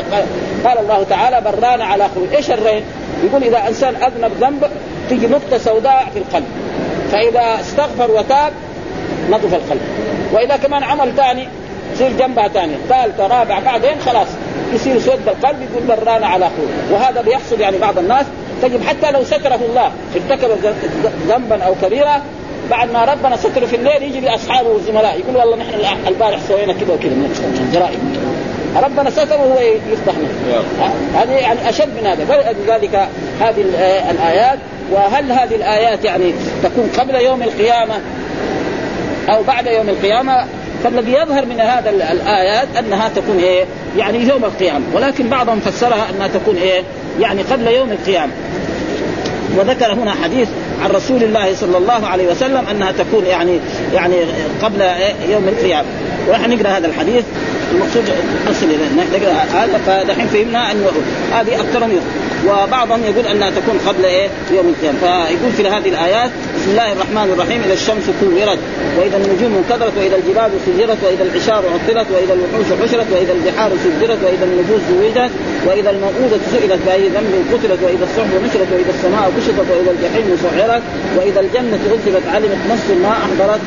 قال 0.66 0.80
الله 0.80 1.04
تعالى 1.10 1.42
بران 1.42 1.82
على 1.82 2.10
خروج 2.16 2.36
إيش 2.36 2.52
الرين؟ 2.52 2.84
يقول 3.24 3.44
إذا 3.44 3.68
إنسان 3.68 3.96
أذنب 3.96 4.32
ذنب 4.42 4.68
تيجي 5.10 5.28
نقطة 5.28 5.58
سوداء 5.58 6.08
في 6.14 6.20
القلب. 6.20 6.46
فإذا 7.12 7.62
استغفر 7.62 8.12
وتاب 8.12 8.54
نظف 9.30 9.54
القلب. 9.54 9.82
وإذا 10.34 10.58
كمان 10.58 10.84
عمل 10.84 11.16
ثاني 11.16 11.48
يصير 11.94 12.12
جنبها 12.20 12.48
ثانية 12.48 12.76
ثالثة 12.90 13.28
رابعة 13.28 13.64
بعدين 13.64 14.00
خلاص 14.06 14.28
يصير 14.74 15.00
سود 15.00 15.28
القلب 15.28 15.58
يقول 15.72 15.98
بران 15.98 16.24
على 16.24 16.46
خروج 16.46 16.92
وهذا 16.92 17.22
بيحصل 17.22 17.62
يعني 17.62 17.78
بعض 17.78 17.98
الناس. 17.98 18.26
تجد 18.62 18.84
حتى 18.84 19.12
لو 19.12 19.24
ستره 19.24 19.60
الله 19.70 19.92
ارتكب 20.16 20.50
ذنبا 21.28 21.64
أو 21.64 21.76
كبيره 21.82 22.22
بعد 22.70 22.92
ما 22.92 23.06
ربنا 23.06 23.38
ستره 23.38 23.66
في 23.66 23.76
الليل 23.76 24.04
يجي 24.04 24.20
لأصحابه 24.20 24.70
والزملاء. 24.70 25.20
يقول 25.20 25.38
والله 25.38 25.56
نحن 25.56 25.74
البارح 26.08 26.40
سوينا 26.48 26.74
كذا 26.74 26.94
وكذا. 26.94 27.10
من 27.10 27.68
الجرائم 27.68 28.18
ربنا 28.84 29.10
ستره 29.10 29.38
وهو 29.38 29.60
يفتح 29.92 30.14
هذه 31.16 31.32
يعني 31.32 31.70
أشد 31.70 31.90
من 32.02 32.08
هذا. 32.08 32.26
فلذلك 32.26 33.08
هذه 33.42 33.62
الآيات 34.12 34.60
وهل 34.92 35.32
هذه 35.32 35.56
الآيات 35.56 36.06
يعني 36.06 36.34
تكون 36.64 36.90
قبل 37.00 37.16
يوم 37.16 37.44
القيامة 37.44 37.96
أو 39.30 39.44
بعد 39.44 39.68
يوم 39.68 39.90
القيامة؟ 39.90 40.46
فالذي 40.84 41.12
يظهر 41.12 41.46
من 41.46 41.60
هذا 41.60 41.90
الآيات 41.90 42.68
أنها 42.80 43.10
تكون 43.16 43.38
إيه؟ 43.38 43.66
يعني 43.98 44.18
يوم 44.18 44.46
القيامة. 44.46 44.86
ولكن 44.94 45.30
بعضهم 45.30 45.60
فسرها 45.60 46.08
أنها 46.16 46.28
تكون 46.28 46.56
إيه؟ 46.56 46.82
يعني 47.20 47.42
قبل 47.42 47.68
يوم 47.68 47.92
القيامة. 47.92 48.32
وذكر 49.58 49.94
هنا 49.94 50.12
حديث 50.24 50.50
عن 50.84 50.90
رسول 50.92 51.24
الله 51.24 51.56
صلى 51.56 51.78
الله 51.78 52.08
عليه 52.08 52.28
وسلم 52.28 52.68
أنها 52.72 52.92
تكون 52.92 53.26
يعني 53.26 53.60
يعني 53.94 54.16
قبل 54.62 54.82
يوم 55.30 55.48
القيامة. 55.48 55.88
ونحن 56.30 56.52
نقرأ 56.52 56.70
هذا 56.70 56.88
الحديث. 56.88 57.24
المقصود 57.72 58.04
نصل 58.50 58.66
إلى 58.66 58.84
هذا 59.54 59.78
فدحين 59.88 60.28
فهمنا 60.28 60.72
أنه 60.72 60.92
هذه 61.32 61.56
أكثر 61.56 61.80
من 61.80 62.02
وبعضهم 62.48 63.04
يقول 63.04 63.28
أنها 63.28 63.50
تكون 63.50 63.78
قبل 63.88 64.06
إيه؟ 64.06 64.28
يوم 64.52 64.74
القيامة. 64.74 65.00
فيقول 65.00 65.52
في 65.58 65.68
هذه 65.68 65.90
الآيات 65.90 66.32
بسم 66.56 66.72
الله 66.72 66.92
الرحمن 66.94 67.32
الرحيم 67.34 67.62
إذا 67.66 67.74
الشمس 67.74 68.06
كورت 68.20 68.60
وإذا 68.98 69.18
النجوم 69.18 69.64
انكدرت 69.64 69.94
وإذا 69.98 70.16
الجبال 70.16 70.50
سيرت 70.66 70.98
وإذا 71.04 71.24
العشار 71.24 71.64
عطلت 71.74 72.08
وإذا 72.14 72.34
الوحوش 72.34 72.68
حشرت 72.82 73.08
وإذا 73.14 73.34
البحار 73.34 73.72
سجرت 73.84 74.20
وإذا 74.24 74.46
النفوس 74.46 74.82
زوجت 74.90 75.32
وإذا 75.68 75.90
الموءودة 75.90 76.40
سئلت 76.52 76.80
بأي 76.86 77.10
ذنب 77.10 77.34
قتلت 77.54 77.80
وإذا 77.84 78.04
الصحف 78.10 78.34
نشرت 78.46 78.70
وإذا 78.74 78.92
السماء 78.96 79.32
كشطت 79.38 79.68
وإذا 79.72 79.92
الجحيم 79.96 80.28
سعرت 80.44 80.84
وإذا 81.18 81.40
الجنة 81.40 81.80
ازلفت 81.88 82.28
علمت 82.34 82.62
نفس 82.72 82.88
ما 83.04 83.12
أحضرت. 83.12 83.62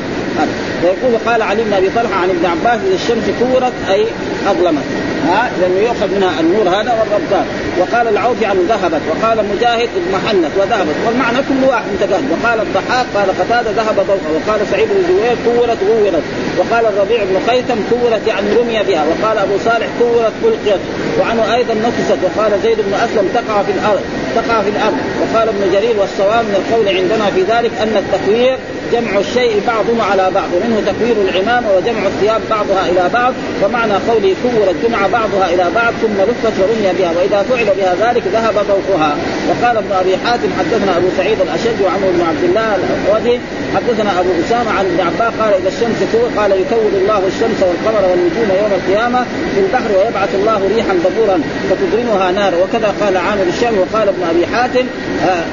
ويقول 0.83 1.19
قال 1.25 1.41
علي 1.41 1.63
بن 1.63 1.73
أبي 1.73 1.89
طلحة 1.89 2.15
عن 2.15 2.29
ابن 2.29 2.45
عباس 2.45 2.79
إذا 2.87 2.95
الشمس 2.95 3.23
كورت 3.39 3.73
اي 3.91 4.05
اظلمت 4.47 4.83
ها؟ 5.27 5.51
لأنه 5.61 5.79
يؤخذ 5.79 6.15
منها 6.15 6.39
النور 6.39 6.69
هذا 6.69 6.91
والربطان. 6.99 7.45
وقال 7.79 8.07
العوفي 8.07 8.45
عن 8.45 8.57
ذهبت 8.69 9.01
وقال 9.09 9.37
مجاهد 9.55 9.89
اضمحلت 9.99 10.51
وذهبت. 10.57 10.95
والمعنى 11.05 11.37
كل 11.37 11.61
واحد 11.69 11.85
متقارب 11.93 12.23
وقال 12.31 12.59
الضحاك 12.59 13.05
قال 13.15 13.29
قتادة 13.39 13.71
ذهب 13.71 13.95
ضوءها 13.95 14.29
وقال 14.35 14.59
سعيد 14.71 14.87
بن 14.87 15.01
جبير 15.07 15.35
كورت 15.45 15.77
غورت. 15.89 16.23
وقال 16.57 16.85
الربيع 16.85 17.23
بن 17.23 17.37
خثيم 17.47 17.79
كورت 17.89 18.27
يعني 18.27 18.47
رمي 18.59 18.83
بها. 18.87 19.03
وقال 19.09 19.37
أبو 19.37 19.57
صالح 19.65 19.87
كورت 19.99 20.33
ألقيت. 20.43 20.81
وعنه 21.19 21.55
أيضا 21.55 21.73
نكست 21.73 22.19
وقال 22.23 22.51
زيد 22.63 22.77
بن 22.77 22.93
أسلم 22.93 23.29
تقع 23.33 23.63
في 23.63 23.71
الأرض. 23.71 24.01
تقع 24.35 24.61
في 24.61 24.69
الأرض. 24.69 24.97
وقال 25.21 25.47
ابن 25.49 25.63
جرير 25.73 25.95
والصواب 25.99 26.43
من 26.45 26.55
القول 26.61 26.85
عندنا 26.97 27.25
في 27.35 27.41
ذلك 27.41 27.71
أن 27.83 27.93
التكوير 28.03 28.57
جمع 28.93 29.19
الشيء 29.19 29.61
بعضه 29.67 30.03
على 30.11 30.31
بعض. 30.31 30.49
ومنه 30.55 30.81
تكوير 30.91 31.15
العمامة 31.29 31.67
وجمع 31.75 32.01
الثياب 32.07 32.41
بعضها 32.49 32.89
إلى 32.89 33.09
بعض 33.13 33.33
ومعنى 33.63 33.93
قوله 33.93 34.35
كورت 34.43 34.75
جمع 34.83 35.07
بعضها 35.07 35.45
إلى 35.53 35.65
بعض 35.75 35.93
ثم 36.01 36.17
لفت 36.29 36.55
ورمي 36.59 36.89
بها 36.99 37.11
وإذا 37.17 37.45
فعل 37.49 37.65
بها 37.77 37.93
ذلك 38.03 38.23
ذهب 38.27 38.53
ضوؤها 38.53 39.15
وقال 39.49 39.77
ابن 39.77 39.91
أبي 39.91 40.17
حاتم 40.17 40.49
حدثنا 40.59 40.97
أبو 40.97 41.07
سعيد 41.17 41.41
الأشج 41.41 41.81
وعمرو 41.83 42.11
بن 42.11 42.21
عبد 42.21 42.43
الله 42.43 42.75
الأودي 42.75 43.39
حدثنا 43.75 44.19
أبو 44.19 44.29
أسامة 44.45 44.71
عن 44.71 44.85
ابن 44.85 44.99
عباس 45.01 45.33
قال 45.41 45.53
إذا 45.53 45.67
الشمس 45.67 45.99
كور 46.11 46.29
قال 46.37 46.51
يكور 46.51 46.91
الله 47.01 47.21
الشمس 47.27 47.59
والقمر 47.67 48.03
والنجوم 48.09 48.49
يوم 48.61 48.71
القيامة 48.79 49.25
في 49.53 49.59
البحر 49.59 49.91
ويبعث 49.97 50.35
الله 50.35 50.61
ريحا 50.75 50.93
دبورا 51.05 51.41
فتدرمها 51.69 52.31
نار 52.31 52.53
وكذا 52.55 52.95
قال 53.01 53.17
عامر 53.17 53.45
الشام 53.53 53.73
وقال 53.77 54.07
ابن 54.07 54.20
أبي 54.29 54.47
حاتم 54.47 54.85
آه 55.27 55.43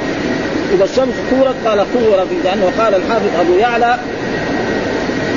إذا 0.74 0.84
الشمس 0.84 1.14
كورت 1.30 1.54
قال 1.66 1.84
كور 1.92 2.26
لأنه 2.44 2.72
قال 2.78 2.94
الحافظ 2.94 3.40
أبو 3.40 3.58
يعلى 3.58 3.98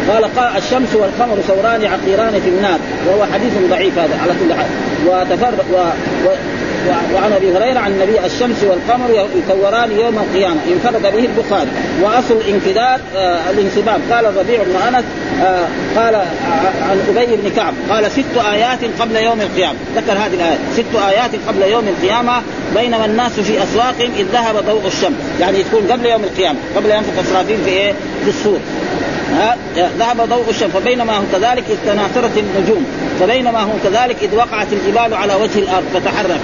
قال 0.09 0.35
قال 0.35 0.57
الشمس 0.57 0.95
والقمر 0.95 1.35
ثوران 1.47 1.85
عقيران 1.85 2.41
في 2.41 2.49
النار 2.49 2.79
وهو 3.07 3.25
حديث 3.33 3.51
ضعيف 3.69 3.97
هذا 3.99 4.19
على 4.23 4.33
كل 4.33 4.53
حال. 4.53 4.67
وتفرق 5.07 5.65
و... 5.73 5.77
و... 6.27 6.31
وعن 7.15 7.33
أبي 7.33 7.57
هريرة 7.57 7.79
عن 7.79 7.91
النبي 7.91 8.25
الشمس 8.25 8.63
والقمر 8.63 9.27
يكوران 9.35 9.91
يوم 9.91 10.19
القيامة 10.19 10.59
انفرد 10.73 11.01
به 11.01 11.25
البخاري. 11.25 11.69
وأصل 12.01 12.33
الانفداد 12.47 13.01
آه 13.15 13.49
الانسباب. 13.49 14.01
قال 14.11 14.25
الربيع 14.25 14.63
بن 14.63 14.95
أنس 14.95 15.05
آه 15.43 15.65
قال 15.95 16.15
عن 16.89 16.99
أبي 17.17 17.35
بن 17.35 17.49
كعب 17.55 17.73
قال 17.89 18.11
ست 18.11 18.37
آيات 18.51 18.79
قبل 18.99 19.15
يوم 19.15 19.41
القيامة. 19.41 19.75
ذكر 19.95 20.11
هذه 20.11 20.33
الايات 20.33 20.59
ست 20.73 20.95
آيات 21.09 21.31
قبل 21.47 21.61
يوم 21.61 21.87
القيامة 21.87 22.41
بينما 22.75 23.05
الناس 23.05 23.31
في 23.31 23.63
أسواقهم 23.63 24.11
إذ 24.17 24.25
ذهب 24.33 24.55
ضوء 24.65 24.87
الشمس 24.87 25.17
يعني 25.39 25.63
تكون 25.63 25.91
قبل 25.91 26.05
يوم 26.05 26.23
القيامة 26.23 26.59
قبل 26.75 26.91
ينفخ 26.91 27.19
أسرافيل 27.19 27.57
في 27.65 27.69
إيه؟ 27.69 27.93
في 28.23 28.29
الصور 28.29 28.59
ذهب 29.99 30.21
ضوء 30.29 30.49
الشمس 30.49 30.71
فبينما 30.71 31.19
هم 31.19 31.25
كذلك 31.31 31.63
اذ 31.69 31.77
تناثرت 31.85 32.37
النجوم 32.37 32.85
فبينما 33.19 33.63
هم 33.63 33.79
كذلك 33.83 34.15
إذ 34.23 34.35
وقعت 34.35 34.67
الجبال 34.73 35.13
على 35.13 35.33
وجه 35.33 35.59
الأرض 35.59 35.85
فتحرك 35.93 36.39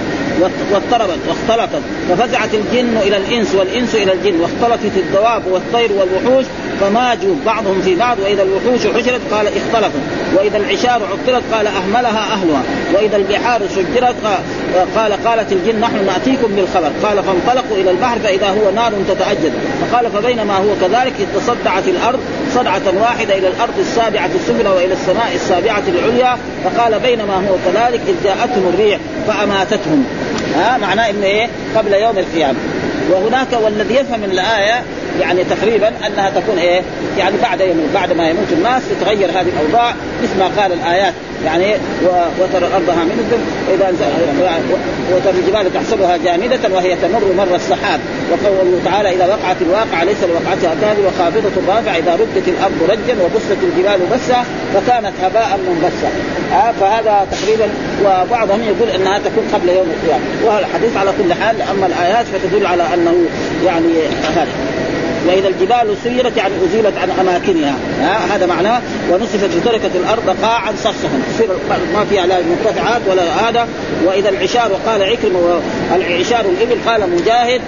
واضطربت 0.72 1.18
واختلطت 1.28 1.82
ففزعت 2.08 2.54
الجن 2.54 2.96
إلى 2.96 3.16
الإنس 3.16 3.54
والإنس 3.54 3.94
إلى 3.94 4.12
الجن 4.12 4.40
واختلطت 4.40 4.96
الدواب 4.96 5.42
والطير 5.46 5.90
والوحوش 5.92 6.44
فماجوا 6.80 7.34
بعضهم 7.46 7.82
في 7.82 7.94
بعض 7.94 8.18
وإذا 8.18 8.42
الوحوش 8.42 8.80
حشرت 8.80 9.20
قال 9.32 9.46
اختلفت 9.46 10.00
وإذا 10.36 10.56
العشار 10.56 11.02
عطلت 11.04 11.42
قال 11.52 11.66
أهملها 11.66 12.32
أهلها 12.32 12.62
وإذا 12.94 13.16
البحار 13.16 13.60
سجرت 13.68 14.14
قال 14.96 15.12
قالت 15.24 15.52
الجن 15.52 15.80
نحن 15.80 16.06
نأتيكم 16.06 16.48
بالخبر 16.56 16.90
قال 17.02 17.22
فانطلقوا 17.24 17.76
إلى 17.76 17.90
البحر 17.90 18.18
فإذا 18.18 18.48
هو 18.48 18.70
نار 18.70 18.92
تتأجج 19.08 19.52
فقال 19.80 20.10
فبينما 20.10 20.56
هو 20.56 20.74
كذلك 20.80 21.12
اذ 21.20 21.40
تصدعت 21.40 21.88
الأرض 21.88 22.20
صدعه 22.78 23.02
واحدة 23.02 23.38
إلى 23.38 23.48
الأرض 23.48 23.78
السابعة 23.78 24.30
السفلى 24.34 24.68
وإلى 24.68 24.92
السماء 24.92 25.34
السابعة 25.34 25.82
العليا 25.88 26.38
فقال 26.64 27.00
بينما 27.00 27.34
هو 27.34 27.56
كذلك 27.64 28.00
إذ 28.08 28.14
جاءتهم 28.24 28.72
الريح 28.74 28.98
فأماتتهم. 29.26 30.04
ها 30.56 30.78
معناه 30.78 31.10
إنه 31.10 31.26
إيه؟ 31.26 31.48
قبل 31.76 31.92
يوم 31.92 32.18
القيامة. 32.18 32.58
وهناك 33.10 33.48
والذي 33.62 33.94
يفهم 33.94 34.24
الآية 34.24 34.82
يعني 35.20 35.44
تقريبا 35.44 35.88
أنها 36.06 36.30
تكون 36.30 36.58
إيه؟ 36.58 36.80
يعني 37.18 37.34
بعد 37.42 37.60
يوم 37.60 37.90
بعد 37.94 38.12
ما 38.12 38.30
يموت 38.30 38.52
الناس 38.52 38.82
تتغير 38.90 39.30
هذه 39.30 39.46
الأوضاع 39.48 39.94
مثل 40.22 40.38
ما 40.38 40.62
قال 40.62 40.72
الآيات. 40.72 41.14
يعني 41.44 41.64
وترى 42.40 42.66
الأرض 42.66 42.88
هامده 42.88 43.38
إذا 43.74 43.92
وترى 45.12 45.32
الجبال 45.38 45.74
تحسبها 45.74 46.16
جامدة 46.16 46.74
وهي 46.74 46.96
تمر 46.96 47.32
مر 47.36 47.54
السحاب. 47.54 48.00
وقوله 48.30 48.80
تعالى 48.84 49.14
إذا 49.14 49.26
وقعت 49.26 49.56
الواقعة 49.62 50.04
ليس 50.04 50.16
لوقعتها 50.22 50.74
كاذب 50.80 51.04
وخافضة 51.06 51.74
رافع 51.74 51.96
إذا 51.96 52.12
ردت 52.14 52.48
الأرض 52.48 52.82
رجا 52.82 53.16
وبست 53.24 53.56
الجبال 53.62 54.00
بسا 54.12 54.44
فكانت 54.74 55.12
هباء 55.22 55.58
منبسا. 55.68 56.10
آه 56.52 56.72
فهذا 56.80 57.26
تقريبا 57.32 57.68
وبعضهم 58.04 58.62
يقول 58.62 58.88
إنها 58.90 59.18
تكون 59.18 59.44
قبل 59.54 59.68
يوم 59.68 59.86
القيامة. 59.96 60.24
وهذا 60.44 60.66
الحديث 60.66 60.96
على 60.96 61.10
كل 61.18 61.34
حال 61.34 61.62
أما 61.62 61.86
الآيات 61.86 62.26
فتدل 62.26 62.66
على 62.66 62.82
أنه 62.94 63.14
يعني 63.66 63.92
هذا. 64.36 64.46
واذا 65.28 65.48
الجبال 65.48 65.96
سيرت 66.04 66.36
يعني 66.36 66.54
أزيلت 66.64 66.98
عن 66.98 67.10
أماكنها. 67.10 67.74
ها 68.00 68.36
هذا 68.36 68.46
معناه 68.46 68.80
ونصفت 69.10 69.56
وتركت 69.56 69.90
الأرض 69.96 70.36
قاعا 70.42 70.72
صفصفا. 70.72 71.22
تصير 71.34 71.48
ما 71.94 72.04
فيها 72.04 72.26
لا 72.26 72.36
مرتفعات 72.40 73.00
ولا 73.10 73.48
هذا. 73.48 73.68
وإذا 74.06 74.28
العشار 74.28 74.72
وقال 74.72 75.02
عكرم 75.02 75.60
العشار 75.94 76.44
الإبل 76.44 76.76
قال 76.86 77.10
مجاهد. 77.10 77.60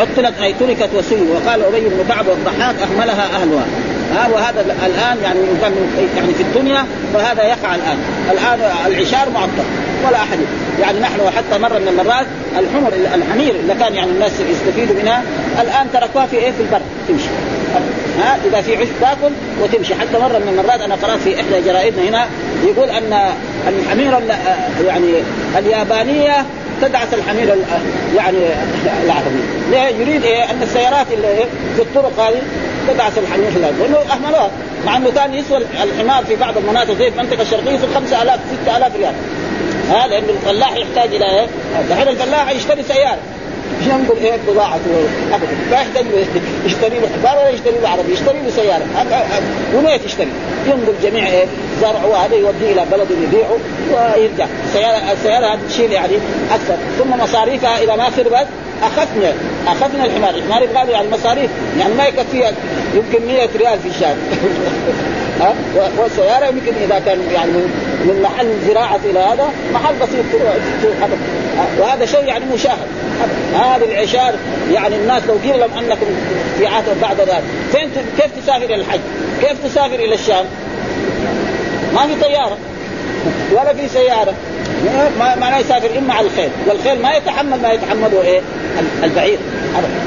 عطلت 0.00 0.40
أي 0.42 0.52
تركت 0.52 0.88
وسير 0.94 1.18
وقال 1.18 1.62
أبي 1.62 1.80
بن 1.80 2.04
كعب 2.08 2.26
والضحاك 2.28 2.74
أهملها 2.82 3.28
أهلها. 3.36 3.66
ها 4.14 4.28
وهذا 4.28 4.60
الآن 4.60 5.18
يعني 5.22 5.38
يعني 6.16 6.34
في 6.34 6.42
الدنيا 6.42 6.84
فهذا 7.14 7.42
يقع 7.42 7.74
الآن. 7.74 7.98
الآن 8.30 8.58
العشار 8.86 9.30
معطل 9.30 9.64
ولا 10.06 10.16
أحد. 10.16 10.38
يعني 10.80 11.00
نحن 11.00 11.20
حتى 11.36 11.58
مرة 11.58 11.78
من 11.78 11.88
المرات 11.88 12.26
الحمر 12.58 12.92
الحمير 13.14 13.54
اللي 13.54 13.74
كان 13.74 13.94
يعني 13.94 14.10
الناس 14.10 14.32
يستفيدوا 14.50 15.02
منها 15.02 15.22
الآن 15.60 15.86
تركوها 15.92 16.26
في 16.26 16.36
إيه؟ 16.36 16.50
في 16.50 16.62
البر 16.62 16.80
تمشي. 17.08 17.28
ها 18.18 18.38
إذا 18.48 18.60
في 18.60 18.76
عشب 18.76 18.90
تاكل 19.00 19.32
وتمشي. 19.62 19.94
حتى 19.94 20.18
مرة 20.18 20.38
من 20.38 20.48
المرات 20.58 20.80
أنا 20.80 20.94
قرأت 20.94 21.18
في 21.18 21.34
إحدى 21.34 21.60
جرائدنا 21.66 22.02
هنا 22.08 22.26
يقول 22.64 22.90
أن 22.90 23.32
الحميره 23.68 24.22
يعني 24.86 25.12
اليابانية 25.58 26.44
تدعس 26.82 27.08
الحمير 27.12 27.56
يعني 28.16 28.38
العربي 29.04 29.40
ليه؟ 29.70 30.02
يريد 30.02 30.24
إيه؟ 30.24 30.44
أن 30.44 30.62
السيارات 30.62 31.06
اللي 31.12 31.28
إيه؟ 31.28 31.44
في 31.76 31.82
الطرق 31.82 32.20
هذه 32.20 32.42
تدعس 32.88 33.18
الحمير 33.18 33.48
أهملوها. 34.12 34.50
مع 34.86 34.96
أنه 34.96 35.10
كان 35.10 35.34
يسوى 35.34 35.58
الحمار 35.82 36.24
في 36.24 36.36
بعض 36.36 36.58
المناطق 36.58 36.94
زي 36.98 37.08
المنطقة 37.08 37.42
الشرقية 37.42 37.74
يسوى 37.74 37.88
5000 37.94 38.40
6000 38.64 38.96
ريال. 38.96 39.14
ها 39.90 40.06
لأن 40.06 40.24
الفلاح 40.28 40.72
يحتاج 40.76 41.14
إلى 41.14 41.24
إيه؟ 41.24 41.46
دحين 41.90 42.08
الفلاح 42.08 42.50
يشتري 42.50 42.82
سيارة. 42.82 43.18
ينقل 43.86 44.16
إيه 44.24 44.38
بضاعته 44.48 44.90
ابدا. 45.32 45.46
ما 45.70 45.76
يحتاج 45.76 46.06
يشتري 46.66 46.98
له 46.98 47.08
حمار 47.22 47.38
ولا 47.38 47.50
يشتري 47.50 47.78
له 47.82 47.88
عربي 47.88 48.12
يشتري 48.12 48.38
له 48.38 48.50
سيارة. 48.50 48.84
ونيت 49.74 50.04
يشتري. 50.04 50.28
ينقل 50.66 50.94
جميع 51.02 51.26
إيه؟ 51.26 51.46
زرعه 51.80 52.06
وهذا 52.06 52.34
يوديه 52.34 52.72
إلى 52.72 52.84
بلده 52.92 53.14
يبيعه 53.22 53.56
ويرجع. 53.92 54.46
السياره 54.66 55.12
السيارة 55.12 55.46
هذه 55.46 55.58
تشيل 55.68 55.92
يعني 55.92 56.14
أكثر. 56.50 56.76
ثم 56.98 57.10
مصاريفها 57.22 57.82
اذا 57.82 57.96
ما 57.96 58.04
خربت. 58.04 58.46
أخذنا 58.82 59.32
أخذنا 59.66 60.04
الحمار، 60.04 60.34
الحمار 60.34 60.62
يبغى 60.62 60.92
يعني 60.92 61.08
مصاريف 61.10 61.50
يعني 61.78 61.94
ما 61.94 62.06
يكفيها 62.06 62.52
يمكن 62.94 63.26
100 63.26 63.48
ريال 63.56 63.78
في 63.78 63.88
الشهر. 63.88 64.16
ها؟ 65.40 65.54
والسياره 65.98 66.46
يمكن 66.46 66.72
إذا 66.84 67.02
كان 67.06 67.18
يعني 67.34 67.52
من 68.04 68.22
محل 68.22 68.46
زراعة 68.68 69.00
إلى 69.04 69.18
هذا 69.18 69.48
محل 69.74 69.94
بسيط 69.94 70.24
وهذا 71.78 72.06
شيء 72.06 72.24
يعني 72.24 72.44
مشاهد. 72.54 72.86
هذا 73.54 73.84
العشار 73.84 74.34
يعني 74.72 74.96
الناس 74.96 75.22
لو 75.28 75.34
قيل 75.34 75.60
لهم 75.60 75.78
أنكم 75.78 76.06
في 76.58 76.66
عهد 76.66 76.84
بعد 77.02 77.20
ذلك 77.20 77.42
فين 77.72 77.90
كيف 78.16 78.30
تسافر 78.42 78.64
إلى 78.64 78.74
الحج؟ 78.74 79.00
كيف 79.40 79.64
تسافر 79.64 79.94
إلى 79.94 80.14
الشام؟ 80.14 80.44
ما 81.94 82.06
في 82.06 82.14
طيارة 82.20 82.56
ولا 83.52 83.74
في 83.74 83.88
سيارة. 83.88 84.34
معناه 85.40 85.58
يسافر 85.58 85.98
اما 85.98 86.14
على 86.14 86.26
الخيل. 86.26 86.50
والخيل 86.68 87.02
ما 87.02 87.12
يتحمل 87.14 87.62
ما 87.62 87.72
يتحمله 87.72 88.22
إيه؟ 88.22 88.40
البعير. 89.04 89.38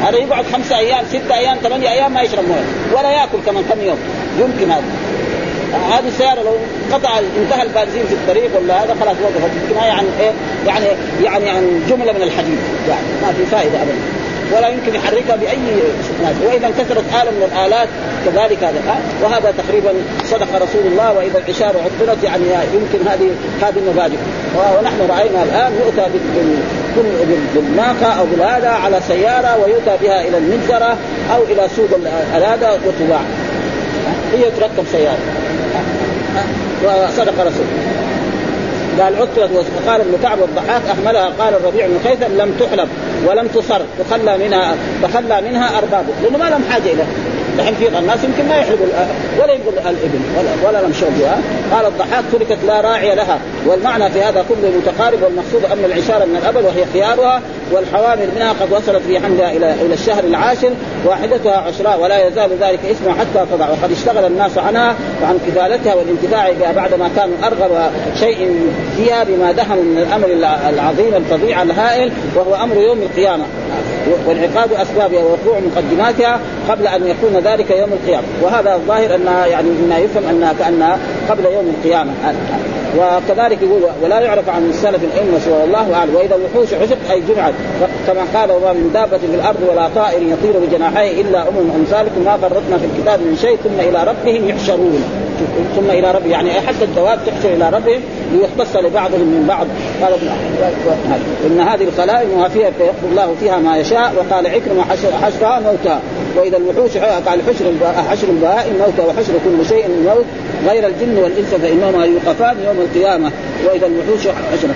هذا 0.04 0.18
يقعد 0.18 0.46
خمسة 0.54 0.78
أيام 0.78 1.06
ستة 1.10 1.36
أيام 1.36 1.58
ثمانية 1.58 1.92
أيام 1.92 2.14
ما 2.14 2.22
يشرب 2.22 2.44
مويه. 2.48 2.98
ولا 2.98 3.12
يأكل 3.12 3.38
كمان 3.46 3.64
كم 3.64 3.82
يوم. 3.82 3.98
يمكن 4.40 4.72
هذا. 4.72 4.84
هذه 5.74 6.08
السيارة 6.08 6.42
لو 6.44 6.56
قطع 6.92 7.20
انتهى 7.20 7.64
البنزين 7.64 8.06
في 8.06 8.14
الطريق 8.14 8.62
ولا 8.62 8.84
هذا 8.84 8.96
خلاص 9.02 9.16
وقفت. 9.24 9.52
يمكن 9.64 9.76
يعني 9.86 10.08
إيه؟ 10.20 10.32
يعني 10.68 10.86
يعني 11.24 11.46
يعني 11.46 11.68
جملة 11.90 12.12
من 12.12 12.22
الحديد 12.22 12.58
يعني 12.90 13.08
ما 13.22 13.34
في 13.34 13.46
فائدة 13.46 13.82
ابدا. 13.82 13.96
ولا 14.52 14.68
يمكن 14.68 14.96
يحركها 14.96 15.36
بأي 15.36 15.58
ناس 16.24 16.36
وإذا 16.46 16.68
انكسرت 16.68 17.04
اله 17.22 17.32
من 17.32 17.50
الآلات 17.52 17.88
كذلك 18.26 18.64
هذا. 18.64 18.82
وهذا 19.24 19.54
تقريبا 19.58 19.94
صدق 20.26 20.48
رسول 20.56 20.92
الله 20.92 21.14
وإذا 21.14 21.38
العشار 21.38 21.74
عطلت 21.86 22.24
يعني 22.24 22.44
يمكن 22.74 23.08
هذه 23.08 23.30
هذه 23.62 23.78
المبادئ 23.78 24.18
ونحن 24.56 25.00
رأينا 25.10 25.44
الآن 25.44 25.74
يؤتى 25.74 26.06
بالناقه 27.56 28.20
أو 28.20 28.26
بالهذا 28.26 28.70
على 28.70 29.00
سيارة 29.08 29.58
ويؤتى 29.64 29.98
بها 30.02 30.22
إلى 30.22 30.38
المنزره 30.38 30.98
أو 31.36 31.44
إلى 31.44 31.68
سوق 31.76 31.90
الهذا 32.36 32.72
وتباع. 32.72 33.22
هي 34.34 34.52
تركب 34.52 34.86
سيارة. 34.92 35.18
وصدق 36.84 37.46
رسول 37.46 37.66
قال 39.02 39.16
عطلت 39.16 39.52
وقال 39.52 40.02
ابن 40.02 40.18
كعب 40.24 40.40
والضحاك 40.40 40.82
اهملها 40.86 41.30
قال 41.40 41.54
الربيع 41.54 41.88
بن 41.88 42.00
خيثم 42.04 42.38
لم 42.38 42.56
تحلب 42.60 42.90
ولم 43.28 43.48
تصر. 43.48 43.82
تخلى 44.00 44.38
منها 44.38 44.76
تخلى 45.04 45.42
منها 45.42 45.78
اربابه 45.78 46.14
لأنه 46.24 46.38
ما 46.38 46.50
لهم 46.50 46.64
حاجة 46.70 46.94
اليها 46.94 47.08
دحين 47.58 47.76
في 47.76 47.88
الناس 47.88 48.24
يمكن 48.24 48.50
ما 48.50 48.56
يحلبوا 48.56 48.86
ولا 49.42 49.54
يبغوا 49.54 49.72
الإبل 49.72 50.20
ولا, 50.38 50.70
ولا 50.70 50.88
لم 50.88 50.94
بها. 51.20 51.38
قال 51.72 51.86
الضحاك 51.86 52.24
تركت 52.32 52.58
لا 52.68 52.82
راعي 52.82 53.16
لها 53.16 53.40
والمعنى 53.66 54.12
في 54.12 54.22
هذا 54.22 54.46
كله 54.50 54.72
متقارب 54.78 55.24
والمقصود 55.24 55.66
أن 55.66 55.86
العشاره 55.86 56.26
من 56.26 56.36
الأبل 56.36 56.66
وهي 56.66 56.86
خيارها 56.94 57.42
والحوامل 57.72 58.28
منها 58.36 58.52
قد 58.52 58.72
وصلت 58.72 59.02
في 59.08 59.20
حملها 59.20 59.52
إلى 59.52 59.74
إلى 59.74 59.94
الشهر 59.94 60.24
العاشر 60.24 60.70
واحدتها 61.06 61.58
عشراء 61.58 62.00
ولا 62.00 62.28
يزال 62.28 62.50
ذلك 62.62 62.80
اسمها 62.86 63.14
حتى 63.14 63.46
تضع. 63.52 63.70
وقد 63.70 63.92
اشتغل 63.92 64.26
الناس 64.26 64.58
عنها 64.58 64.96
وعن 65.24 65.40
كفالتها 65.48 65.94
والانتفاع 65.94 66.52
بها 66.52 66.72
بعدما 66.72 67.10
كانوا 67.16 67.36
أرغب 67.44 67.92
شيء 68.20 68.70
فيها 68.98 69.24
بما 69.24 69.52
دهموا 69.52 69.84
من 69.84 69.98
الأمر 69.98 70.28
العظيم 70.70 71.16
الفظيع 71.16 71.62
الهائل 71.62 72.12
وهو 72.36 72.56
أمر 72.56 72.78
يوم 72.78 73.02
القيامة. 73.02 73.44
وانعقاد 74.28 74.74
اسبابها 74.74 75.20
ووقوع 75.20 75.60
مقدماتها 75.60 76.40
قبل 76.70 76.88
أن 76.88 77.08
يكون 77.08 77.42
ذلك 77.44 77.72
يوم 77.72 77.90
القيامة. 77.94 78.28
وهذا 78.42 78.76
الظاهر 78.76 79.16
انها 79.16 79.46
يعني 79.46 79.70
مما 79.70 79.98
يفهم 79.98 80.24
انها 80.30 80.54
كانها 80.60 80.98
قبل 81.30 81.46
يوم 81.46 81.74
القيامة. 81.78 82.12
وكذلك 82.98 83.62
يقول 83.62 83.82
ولا 84.04 84.20
يعرف 84.20 84.50
عن 84.50 84.70
السلف 84.70 85.04
الائمه 85.04 85.40
سوى 85.46 85.64
الله 85.64 85.94
اعلم 85.94 86.16
وإذا 86.16 86.36
الوحوش 86.36 86.74
حشت 86.74 87.12
أي 87.12 87.22
جمعت 87.22 87.54
كما 88.08 88.22
قال 88.34 88.52
وما 88.52 88.74
من 88.74 88.92
دابة 88.94 89.18
في 89.18 89.26
الأرض 89.26 89.60
ولا 89.72 89.90
طائر 89.96 90.22
يطير 90.22 90.54
بجناحيه 90.60 91.22
إلا 91.22 91.42
أمم 91.42 91.72
أمثالكم 91.76 92.24
ما 92.26 92.38
فرطنا 92.38 92.78
في 92.78 92.86
الكتاب 92.86 93.20
من 93.20 93.38
شيء 93.42 93.58
ثم 93.64 93.80
إلى 93.80 94.04
ربهم 94.04 94.50
يحشرون. 94.50 95.23
ثم 95.76 95.90
إلى 95.90 96.12
ربه. 96.12 96.30
يعني 96.30 96.52
حتى 96.52 96.84
الدواب 96.84 97.20
تحشر 97.26 97.54
إلى 97.54 97.70
ربهم 97.70 98.02
ليختص 98.34 98.76
لبعضهم 98.76 99.20
من 99.20 99.46
بعض. 99.48 99.68
قال 100.02 100.14
إن 101.48 101.60
هذه 101.60 101.84
الخلائق 101.84 102.38
وفيها 102.38 102.72
فيقضي 102.72 103.08
الله 103.12 103.36
فيها 103.40 103.58
ما 103.58 103.78
يشاء. 103.78 104.14
وقال 104.18 104.48
عكرم 104.48 104.82
حشرها 105.22 105.60
موتى. 105.60 106.00
وإذا 106.38 106.58
الوحوش 106.58 106.98
قال 106.98 107.42
حشر 107.42 107.66
حشر 108.10 108.28
البهائم 108.30 108.74
موتى 108.80 109.02
وحشر 109.08 109.34
كل 109.46 109.66
شيء 109.70 109.86
موت 110.06 110.26
غير 110.70 110.88
الجن 110.88 111.18
والإنس 111.24 111.48
فإنهما 111.62 112.06
يوقفان 112.06 112.56
يوم 112.66 112.78
القيامة. 112.80 113.32
وإذا 113.66 113.88
الوحوش 113.88 114.22
حشرت 114.52 114.76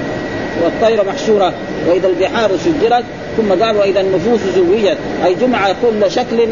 والطير 0.63 1.06
محشورة. 1.06 1.53
وإذا 1.89 2.08
البحار 2.08 2.51
سجرت 2.58 3.03
ثم 3.38 3.63
قال 3.63 3.78
وإذا 3.78 4.02
النفوس 4.02 4.39
زوجت 4.56 4.97
أي 5.26 5.34
جمع 5.34 5.71
كل 5.71 6.12
شكل 6.12 6.47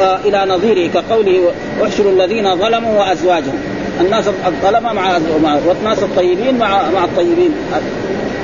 آه، 0.00 0.18
إلى 0.24 0.44
نظيره 0.54 0.90
كقوله 0.90 1.52
احشروا 1.84 2.12
الذين 2.12 2.56
ظلموا 2.56 2.98
وأزواجهم. 2.98 3.58
الناس 4.00 4.24
الظلمه 4.46 4.92
مع 4.92 5.18
والناس 5.68 6.02
الطيبين 6.02 6.58
مع 6.58 6.90
مع 6.90 7.04
الطيبين. 7.04 7.50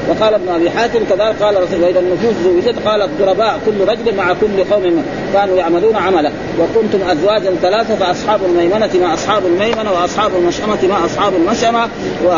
وقال 0.09 0.35
ابن 0.35 0.49
أبي 0.49 0.71
حاتم 0.71 0.99
كذلك 1.11 1.43
قال 1.43 1.63
رسول 1.63 1.83
وإذا 1.83 2.01
النفوس 2.01 2.35
زوجت 2.45 2.75
قال 2.87 3.03
الضرباء 3.03 3.61
كل 3.67 3.91
رجل 3.91 4.17
مع 4.17 4.33
كل 4.33 4.65
قوم 4.71 5.05
كانوا 5.33 5.57
يعملون 5.57 5.97
عمله. 5.97 6.33
وكنتم 6.61 7.09
أزواجا 7.09 7.55
ثلاثة 7.63 7.95
فأصحاب 7.95 8.41
الميمنة 8.45 8.91
ما 9.01 9.15
أصحاب 9.15 9.47
الميمنة 9.47 9.93
وأصحاب 9.93 10.31
المشأمة 10.39 10.79
ما 10.89 11.05
أصحاب 11.05 11.33
المشأمة. 11.35 11.89
و... 12.25 12.29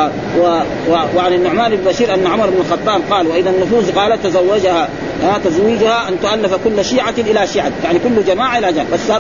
و... 0.41 0.61
و... 0.91 0.97
وعن 1.17 1.33
النعمان 1.33 1.77
بن 1.77 1.91
بشير 1.91 2.15
أن 2.15 2.27
عمر 2.27 2.47
بن 2.47 2.61
الخطاب 2.61 3.01
قال 3.11 3.27
وإذا 3.27 3.51
النفوس 3.51 3.91
قالت 3.91 4.27
تزوجها. 4.27 4.89
ها 5.23 5.39
تزويجها 5.45 6.09
أن 6.09 6.21
تؤلف 6.21 6.55
كل 6.65 6.85
شيعة 6.85 7.15
إلى 7.19 7.47
شيعة 7.47 7.73
يعني 7.85 7.99
كل 7.99 8.25
جماعة 8.25 8.59
إلى 8.59 8.73
جماعة. 8.73 8.91
بس 8.93 9.11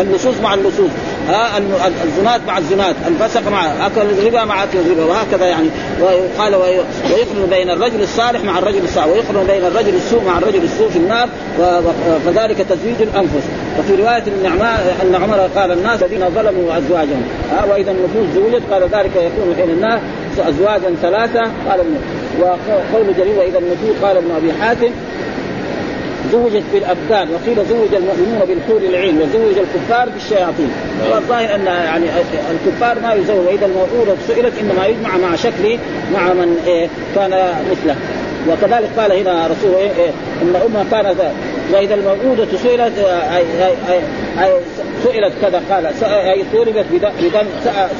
اللصوص 0.00 0.34
مع 0.42 0.54
اللصوص 0.54 0.90
ها 1.28 1.58
الزنات 2.04 2.40
مع 2.46 2.58
الزنات 2.58 2.96
الفسق 3.06 3.48
مع 3.48 3.86
اكل 3.86 4.00
الربا 4.00 4.44
مع 4.44 4.64
اكل 4.64 4.78
الربا 4.78 5.04
وهكذا 5.04 5.46
يعني. 5.46 5.68
وقال 6.00 6.54
ويقرن 6.54 7.46
بين 7.50 7.70
الرجل 7.70 8.02
الصالح 8.02 8.44
مع 8.44 8.58
الرجل 8.58 8.84
الصالح 8.84 9.06
ويقرن 9.06 9.46
بين 9.46 9.64
الرجل 9.64 9.94
السوء 9.94 10.24
مع 10.24 10.38
الرجل 10.38 10.62
السوء 10.62 10.88
في 10.88 10.96
النار 10.96 11.28
فذلك 12.26 12.56
تزويج 12.58 13.02
الأنفس. 13.02 13.46
وفي 13.78 13.94
رواية 14.02 14.22
إن 15.02 15.14
عمر 15.14 15.48
قال 15.56 15.72
الناس 15.72 16.02
الذين 16.02 16.30
ظلموا 16.30 16.78
أزواجهم. 16.78 17.22
ها 17.52 17.64
وإذا 17.64 17.90
النفوس 17.90 18.26
زوجت 18.34 18.62
قال 18.72 18.82
ذلك 18.82 19.10
يكون 19.16 19.54
حين 19.56 19.70
الناس 19.70 20.00
أزواجا 20.38 20.94
ثلاثة 21.02 21.40
قال 21.40 21.80
وقول 22.40 23.16
جرير 23.16 23.38
وإذا 23.38 23.58
النفوس 23.58 23.96
قال 24.02 24.16
ابن 24.16 24.30
أبي 24.36 24.52
حاتم 24.52 24.90
زوجت 26.32 26.64
بالأبدان 26.72 27.28
وقيل 27.34 27.66
زوج 27.68 27.94
المؤمنون 27.94 28.40
بالحور 28.48 28.80
العين 28.80 29.16
وزوج 29.16 29.58
الكفار 29.58 30.08
بالشياطين. 30.08 30.70
والظاهر 31.12 31.54
أن 31.54 31.66
يعني 31.66 32.04
الكفار 32.50 33.00
ما 33.00 33.14
يزوج 33.14 33.46
واذا 33.46 33.66
الموءودة 33.66 34.14
سئلت 34.28 34.52
إنما 34.60 34.86
يجمع 34.86 35.16
مع 35.16 35.36
شكل 35.36 35.78
مع 36.14 36.32
من 36.32 36.62
إيه 36.66 36.88
كان 37.14 37.30
مثله. 37.70 37.96
وكذلك 38.48 38.90
قال 38.98 39.12
هنا 39.12 39.46
رسول 39.46 39.74
إيه 39.74 39.90
إيه 39.90 40.10
إن 40.42 40.56
أمة 40.66 40.84
كانت 40.90 41.32
وإذا 41.72 41.94
الموءودة 41.94 42.46
سئلت 42.62 42.92
أي 44.38 44.50
سئلت 45.04 45.32
كذا 45.42 45.62
قال 45.70 45.86
أي 46.12 46.44
طلبت 46.52 46.84
بدم 46.92 47.46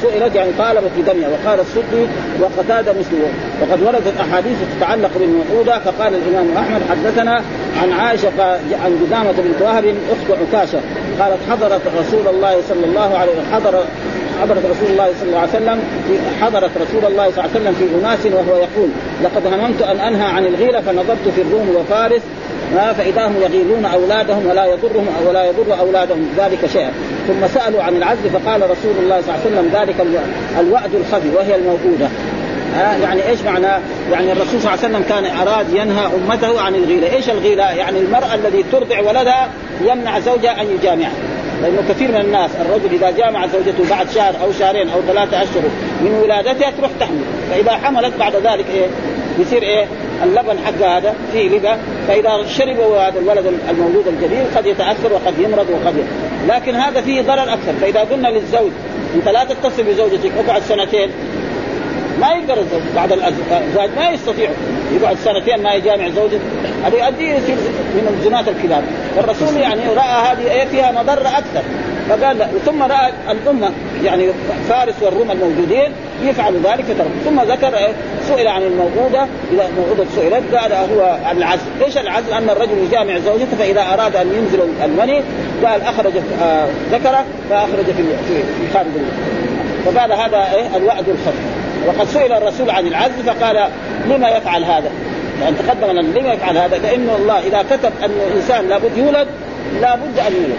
سئلت 0.01 0.35
يعني 0.35 0.51
طالبت 0.57 0.91
بدمها 0.97 1.29
وقال 1.29 1.59
السدي 1.59 2.07
وقتادة 2.41 2.91
مثله. 2.91 3.29
وقد 3.61 3.81
وردت 3.83 4.13
أحاديث 4.19 4.57
تتعلق 4.77 5.09
بالموءودة 5.19 5.79
فقال 5.79 6.13
الإمام 6.15 6.57
أحمد 6.57 6.81
حدثنا 6.89 7.41
عن 7.81 7.91
عائشة 7.91 8.41
عن 8.83 8.99
جدامه 9.05 9.31
بنت 9.31 9.61
وهب 9.61 9.85
أخت 9.85 10.39
عكاشة 10.41 10.79
قالت 11.19 11.39
حضرت 11.49 11.81
رسول 11.99 12.27
الله 12.35 12.61
صلى 12.69 12.85
الله 12.85 13.17
عليه 13.17 13.31
وسلم 13.31 13.53
حضر 13.53 13.83
حضرت 14.41 14.65
رسول 14.65 14.89
الله 14.91 15.09
صلى 15.19 15.29
الله 15.29 15.39
عليه 15.39 15.49
وسلم 15.49 15.79
حضرت 16.41 16.71
رسول 16.77 17.11
الله 17.11 17.31
صلى 17.31 17.45
الله 17.45 17.49
عليه 17.55 17.59
وسلم 17.59 17.73
في 17.73 17.85
أناس 17.99 18.25
وهو 18.25 18.57
يقول 18.57 18.89
لقد 19.23 19.47
هممت 19.47 19.81
أن 19.81 19.99
أنهى 19.99 20.27
عن 20.27 20.45
الغيرة 20.45 20.81
فنظرت 20.81 21.27
في 21.35 21.41
الروم 21.41 21.75
وفارس 21.75 22.21
فإذا 22.97 23.27
هم 23.27 23.35
يغيرون 23.41 23.85
أولادهم 23.85 24.47
ولا 24.47 24.65
يضرهم 24.65 25.07
ولا 25.27 25.45
يضر 25.45 25.79
أولادهم 25.79 26.29
ذلك 26.37 26.69
شيئا 26.73 26.91
ثم 27.27 27.47
سألوا 27.47 27.83
عن 27.83 27.95
العزل 27.95 28.29
فقال 28.29 28.61
رسول 28.61 28.93
الله 28.99 29.21
صلى 29.21 29.35
الله 29.35 29.39
عليه 29.45 29.55
وسلم 29.55 29.81
ذلك 29.81 29.95
الوعد 30.59 30.95
الخفي 30.95 31.29
وهي 31.35 31.55
الموجوده 31.55 32.07
ها 32.75 32.97
يعني 32.97 33.29
إيش 33.29 33.41
معنى؟ 33.41 33.83
يعني 34.11 34.31
الرسول 34.31 34.61
صلى 34.61 34.73
الله 34.73 34.83
عليه 34.83 34.95
وسلم 34.95 35.03
كان 35.09 35.47
أراد 35.47 35.65
ينهى 35.73 36.05
أمته 36.05 36.61
عن 36.61 36.75
الغيرة، 36.75 37.15
إيش 37.15 37.29
الغيرة؟ 37.29 37.63
يعني 37.63 37.99
المرأة 37.99 38.35
الذي 38.35 38.63
ترضع 38.71 38.99
ولدها 38.99 39.49
يمنع 39.81 40.19
زوجها 40.19 40.61
أن 40.61 40.67
يجامعها. 40.79 41.11
لأنه 41.61 41.83
كثير 41.89 42.11
من 42.11 42.21
الناس 42.21 42.51
الرجل 42.61 42.95
إذا 42.95 43.09
جامع 43.09 43.47
زوجته 43.47 43.89
بعد 43.89 44.09
شهر 44.09 44.33
أو 44.43 44.51
شهرين 44.51 44.89
أو 44.89 45.01
ثلاثة 45.01 45.43
أشهر 45.43 45.61
من 46.01 46.19
ولادتها 46.23 46.71
تروح 46.71 46.91
تحمل، 46.99 47.23
فإذا 47.51 47.71
حملت 47.71 48.13
بعد 48.19 48.35
ذلك 48.35 48.65
إيه؟ 48.73 48.87
يصير 49.39 49.63
إيه؟ 49.63 49.85
اللبن 50.23 50.57
حق 50.65 50.87
هذا 50.87 51.15
فيه 51.31 51.49
لبا 51.49 51.77
فإذا 52.07 52.45
شرب 52.47 52.79
هذا 52.79 53.19
الولد 53.19 53.59
المولود 53.69 54.07
الجديد 54.07 54.45
قد 54.55 54.65
يتأثر 54.65 55.13
وقد 55.13 55.39
يمرض 55.39 55.69
وقد 55.69 55.93
يمرض. 55.93 56.07
لكن 56.47 56.75
هذا 56.75 57.01
فيه 57.01 57.21
ضرر 57.21 57.53
أكثر 57.53 57.73
فإذا 57.81 57.99
قلنا 57.99 58.27
للزوج 58.27 58.71
أنت 59.15 59.27
لا 59.27 59.43
تتصل 59.43 59.83
بزوجتك 59.83 60.31
اقعد 60.37 60.61
سنتين 60.61 61.09
ما 62.21 62.27
يقدر 62.31 62.63
بعد 62.95 63.11
الزواج 63.11 63.89
ما 63.97 64.09
يستطيع. 64.09 64.49
يقعد 65.01 65.17
سنتين 65.17 65.63
ما 65.63 65.73
يجامع 65.73 66.09
زوجته. 66.09 66.39
هذا 66.85 66.97
يؤدي 66.97 67.31
من 67.95 68.17
الزنات 68.17 68.47
الكبار 68.47 68.83
فالرسول 69.15 69.61
يعني 69.61 69.81
رأى 69.81 70.31
هذه 70.31 70.51
آية 70.51 70.65
فيها 70.65 70.91
مضرة 70.91 71.27
أكثر. 71.27 71.61
فقال 72.09 72.47
ثم 72.65 72.83
رأى 72.83 73.11
الأمة 73.31 73.71
يعني 74.03 74.27
فارس 74.69 74.95
والروم 75.01 75.31
الموجودين 75.31 75.91
يفعل 76.23 76.53
ذلك 76.53 76.85
فترك 76.85 77.11
ثم 77.25 77.41
ذكر 77.41 77.77
إيه؟ 77.77 77.93
سئل 78.27 78.47
عن 78.47 78.61
الموجوده 78.61 79.27
إذا 79.53 79.69
موجوده 79.77 80.05
سئلت 80.15 80.55
قال 80.55 80.73
هو 80.73 81.17
العزل، 81.31 81.61
إيش 81.85 81.97
العزل؟ 81.97 82.33
أن 82.33 82.49
الرجل 82.49 82.77
يجامع 82.87 83.19
زوجته 83.19 83.57
فإذا 83.59 83.81
أراد 83.93 84.15
أن 84.15 84.27
ينزل 84.27 84.59
المني 84.85 85.21
قال 85.65 85.81
أخرج 85.81 86.13
آه 86.41 86.67
ذكره 86.91 87.25
فأخرج 87.49 87.85
في 87.85 88.03
في 88.27 88.73
خارج 88.73 88.87
فقال 89.85 90.11
هذا 90.11 90.53
إيه؟ 90.53 90.77
الوعد 90.77 91.09
الخفي. 91.09 91.56
وقد 91.87 92.07
سئل 92.07 92.33
الرسول 92.33 92.69
عن 92.69 92.87
العزل 92.87 93.23
فقال 93.25 93.69
لما 94.07 94.29
يفعل 94.29 94.63
هذا؟ 94.63 94.89
يعني 95.41 95.55
تقدم 95.67 95.91
لنا 95.91 96.19
لما 96.19 96.33
يفعل 96.33 96.57
هذا؟ 96.57 96.77
لأنه 96.77 97.15
الله 97.15 97.39
إذا 97.39 97.65
كتب 97.71 97.91
أن 98.03 98.11
الإنسان 98.31 98.67
لابد 98.67 98.97
يولد 98.97 99.27
لابد 99.81 100.19
أن 100.19 100.33
يولد. 100.33 100.57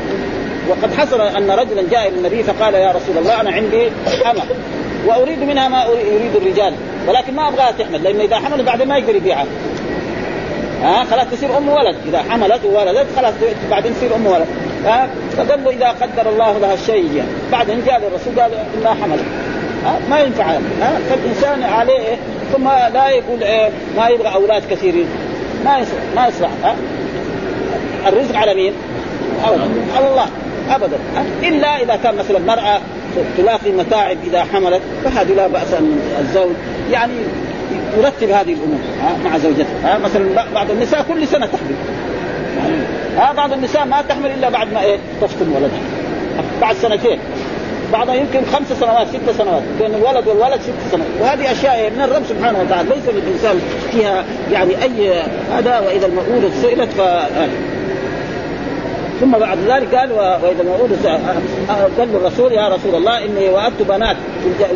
وقد 0.68 0.94
حصل 0.94 1.20
أن 1.20 1.50
رجلا 1.50 1.82
جاء 1.90 2.08
إلى 2.08 2.16
النبي 2.16 2.42
فقال 2.42 2.74
يا 2.74 2.90
رسول 2.90 3.18
الله 3.18 3.40
أنا 3.40 3.50
عندي 3.50 3.88
امه 4.30 4.42
وأريد 5.06 5.38
منها 5.38 5.68
ما 5.68 5.84
يريد 5.84 6.36
الرجال 6.36 6.74
ولكن 7.08 7.34
ما 7.34 7.48
أبغاها 7.48 7.70
تحمل 7.70 8.02
لأنه 8.02 8.24
إذا 8.24 8.36
حملت 8.36 8.60
بعدين 8.60 8.88
ما 8.88 8.98
يقدر 8.98 9.16
يبيعها. 9.16 9.46
ها 10.82 11.04
خلاص 11.04 11.26
تصير 11.32 11.58
أم 11.58 11.68
ولد. 11.68 11.96
إذا 12.08 12.22
حملت 12.30 12.64
وولدت 12.64 13.06
خلاص 13.16 13.34
بعدين 13.70 13.94
تصير 13.94 14.16
أم 14.16 14.26
ولد. 14.26 14.46
ها 14.84 15.08
فقال 15.36 15.64
له 15.64 15.70
إذا 15.70 15.88
قدر 15.88 16.30
الله 16.30 16.58
لها 16.58 16.74
الشيء. 16.74 17.22
بعدين 17.52 17.82
جاء 17.86 18.00
للرسول 18.00 18.40
قال 18.40 18.50
إنها 18.78 18.94
حملت. 18.94 19.24
ما 20.10 20.20
ينفع. 20.20 20.44
ها؟ 20.80 20.98
فالانسان 21.10 21.62
عليه؟ 21.62 22.16
ثم 22.52 22.68
لا 22.68 23.08
يقول 23.08 23.42
إيه؟ 23.42 23.70
ما 23.96 24.08
يبغى 24.08 24.34
أولاد 24.34 24.62
كثيرين. 24.70 25.06
ما 25.64 25.78
يصلح 25.78 26.02
ما 26.16 26.26
يصلح 26.28 26.50
ها؟ 26.64 26.76
الرزق 28.08 28.36
على 28.36 28.54
مين؟ 28.54 28.72
على 29.96 30.08
الله. 30.10 30.26
ابدا 30.70 30.96
إلا 31.42 31.82
إذا 31.82 31.96
كان 31.96 32.16
مثلا 32.16 32.38
مراه 32.38 32.80
تلاقي 33.36 33.72
متاعب 33.72 34.16
إذا 34.26 34.44
حملت 34.44 34.82
فهذه 35.04 35.32
لا 35.32 35.46
بأس 35.46 35.72
أن 35.72 36.00
الزوج 36.20 36.52
يعني 36.90 37.12
يرتب 37.98 38.30
هذه 38.30 38.52
الأمور 38.52 38.78
مع 39.24 39.38
زوجته 39.38 39.98
مثلا 40.04 40.44
بعض 40.54 40.70
النساء 40.70 41.04
كل 41.08 41.26
سنة 41.26 41.46
تحمل. 41.46 41.74
ها؟ 43.16 43.32
بعض 43.32 43.52
النساء 43.52 43.84
ما 43.84 44.02
تحمل 44.02 44.30
إلا 44.30 44.48
بعد 44.48 44.72
ما 44.72 44.82
إيه؟ 44.82 44.98
تفطم 45.20 45.52
ولدها. 45.52 45.80
بعد 46.60 46.76
سنتين. 46.76 47.18
بعضها 47.92 48.14
يمكن 48.14 48.40
خمس 48.52 48.72
سنوات 48.80 49.06
ست 49.08 49.30
سنوات 49.38 49.62
بين 49.80 49.94
الولد 49.94 50.28
والولد 50.28 50.60
ست 50.60 50.92
سنوات. 50.92 51.08
وهذه 51.20 51.52
أشياء 51.52 51.90
من 51.90 52.00
الرب 52.00 52.22
سبحانه 52.28 52.60
وتعالى. 52.60 52.88
ليس 52.88 53.14
للإنسان 53.14 53.60
فيها 53.92 54.24
يعني 54.52 54.82
أي 54.82 55.22
هذا 55.52 55.78
وإذا 55.78 56.06
المؤودة 56.06 56.50
سئلت 56.62 56.90
ف 56.92 57.00
ثم 59.20 59.30
بعد 59.30 59.58
ذلك 59.58 59.94
قال 59.94 60.12
وإذا 60.12 60.62
الموعود 60.62 60.98
قال 61.98 62.14
الرسول 62.14 62.52
يا 62.52 62.68
رسول 62.68 62.94
الله 62.94 63.24
إني 63.24 63.48
وأبت 63.48 63.82
بنات 63.88 64.16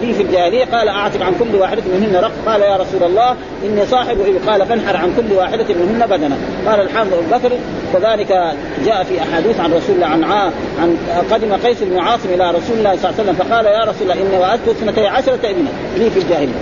لي 0.00 0.14
في 0.14 0.22
الجاهلية. 0.22 0.64
قال 0.64 0.88
اعتق 0.88 1.22
عن 1.22 1.34
كل 1.38 1.56
واحدة 1.56 1.82
منهن 1.94 2.16
رق. 2.16 2.32
قال 2.46 2.60
يا 2.62 2.76
رسول 2.76 3.02
الله 3.02 3.36
إني 3.64 3.86
صاحب 3.86 4.18
قال 4.48 4.66
فانحر 4.66 4.96
عن 4.96 5.14
كل 5.16 5.36
واحدة 5.36 5.74
منهن 5.74 6.06
بدنا 6.06 6.36
قال 6.66 6.80
الحافظ 6.80 7.12
أبو 7.12 7.22
بكر 7.36 7.52
كذلك 7.92 8.28
جاء 8.86 9.04
في 9.04 9.22
أحاديث 9.22 9.60
عن 9.60 9.72
رسول 9.72 9.94
الله 9.94 10.06
عن 10.06 10.24
عن 10.80 10.96
قدم 11.30 11.52
قيس 11.52 11.82
بن 11.82 11.98
عاصم 11.98 12.28
إلى 12.34 12.50
رسول 12.50 12.78
الله 12.78 12.96
صلى 12.96 13.10
الله 13.10 13.20
عليه 13.20 13.22
وسلم 13.22 13.34
فقال 13.34 13.66
يا 13.66 13.84
رسول 13.84 14.02
الله 14.02 14.14
إني 14.14 14.38
وأبت 14.38 14.68
اثنتي 14.68 15.06
عشرة 15.06 15.38
ابنة 15.44 15.70
لي 15.96 16.10
في 16.10 16.18
الجاهلية. 16.18 16.54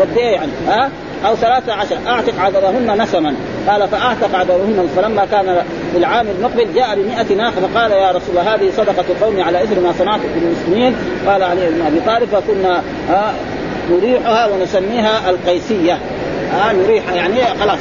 قد 0.00 0.16
يعني 0.16 0.52
ها؟ 0.68 0.90
أو 1.26 1.36
ثلاثة 1.36 1.72
عشر. 1.72 1.96
اعتق 2.06 2.40
عذرهن 2.40 3.02
نسما. 3.02 3.34
قال 3.68 3.88
فاعتق 3.88 4.34
عذرهن 4.34 4.88
فلما 4.96 5.24
كان 5.24 5.62
في 5.92 5.98
العام 5.98 6.26
المقبل 6.38 6.74
جاء 6.74 6.94
بمئة 6.94 7.34
ناقة 7.34 7.68
فقال 7.68 7.90
يا 7.90 8.10
رسول 8.10 8.30
الله 8.30 8.54
هذه 8.54 8.70
صدقة 8.76 9.04
قومي 9.20 9.42
على 9.42 9.64
إثر 9.64 9.80
ما 9.80 9.92
صنعت 9.98 10.20
بالمسلمين 10.34 10.96
قال 11.26 11.42
علي 11.42 11.70
بن 11.70 11.86
أبي 11.86 12.00
طالب 12.06 12.28
فكنا 12.28 12.82
نريحها 13.90 14.46
ونسميها 14.46 15.30
القيسية. 15.30 15.98
آه 16.54 16.72
نريح 16.72 17.12
يعني 17.12 17.44
خلاص 17.60 17.78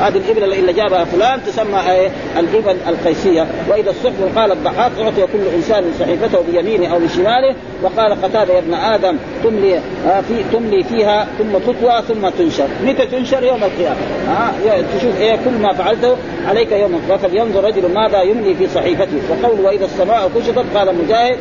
هذه 0.00 0.16
الابل 0.16 0.52
اللي 0.52 0.72
جابها 0.72 1.04
فلان 1.04 1.40
تسمى 1.46 1.78
آه 1.78 2.10
الإبل 2.38 2.76
القيسية. 2.88 3.46
وإذا 3.68 3.90
الصحف 3.90 4.38
قال 4.38 4.52
الضحاك 4.52 4.92
أعطي 5.00 5.22
كل 5.32 5.38
إنسان 5.56 5.84
صحيفته 6.00 6.38
بيمينه 6.52 6.94
أو 6.94 6.98
بشماله. 6.98 7.54
وقال 7.82 8.22
قتادة 8.22 8.54
يا 8.54 8.58
ابن 8.58 8.74
آدم 8.74 9.16
تملي 9.44 9.76
آه 9.76 10.20
في 10.20 10.44
تملي 10.52 10.84
فيها 10.84 11.26
ثم 11.38 11.58
تطوى 11.58 12.02
ثم 12.08 12.28
تنشر. 12.28 12.66
متى 12.84 13.06
تنشر؟ 13.06 13.42
يوم 13.42 13.64
القيامة. 13.64 13.96
آه 14.28 14.80
تشوف 14.98 15.20
إيه 15.20 15.36
كل 15.36 15.62
ما 15.62 15.72
فعلته 15.72 16.16
عليك 16.46 16.72
يوم 16.72 17.00
فلينظر 17.22 17.64
رجل 17.64 17.94
ماذا 17.94 18.22
يملي 18.22 18.54
في 18.54 18.68
صحيفته. 18.74 19.20
وقول 19.30 19.60
وإذا 19.60 19.84
السماء 19.84 20.30
كشفت؟ 20.36 20.64
قال 20.76 20.94
مجاهد 21.04 21.36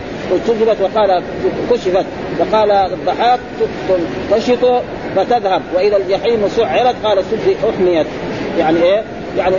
كشفت 0.48 0.82
وقال 0.82 1.24
كشفت. 1.72 2.06
وقال 2.40 2.72
الضحاك 2.72 3.40
تشط 4.32 4.82
فتذهب. 5.16 5.62
واذا 5.76 5.98
الجحيم 5.98 6.48
سعرت. 6.48 6.96
قال 7.04 7.24
سد 7.24 7.56
أحميت. 7.70 8.08
يعني 8.58 8.84
إيه؟ 8.84 9.04
يعني 9.38 9.56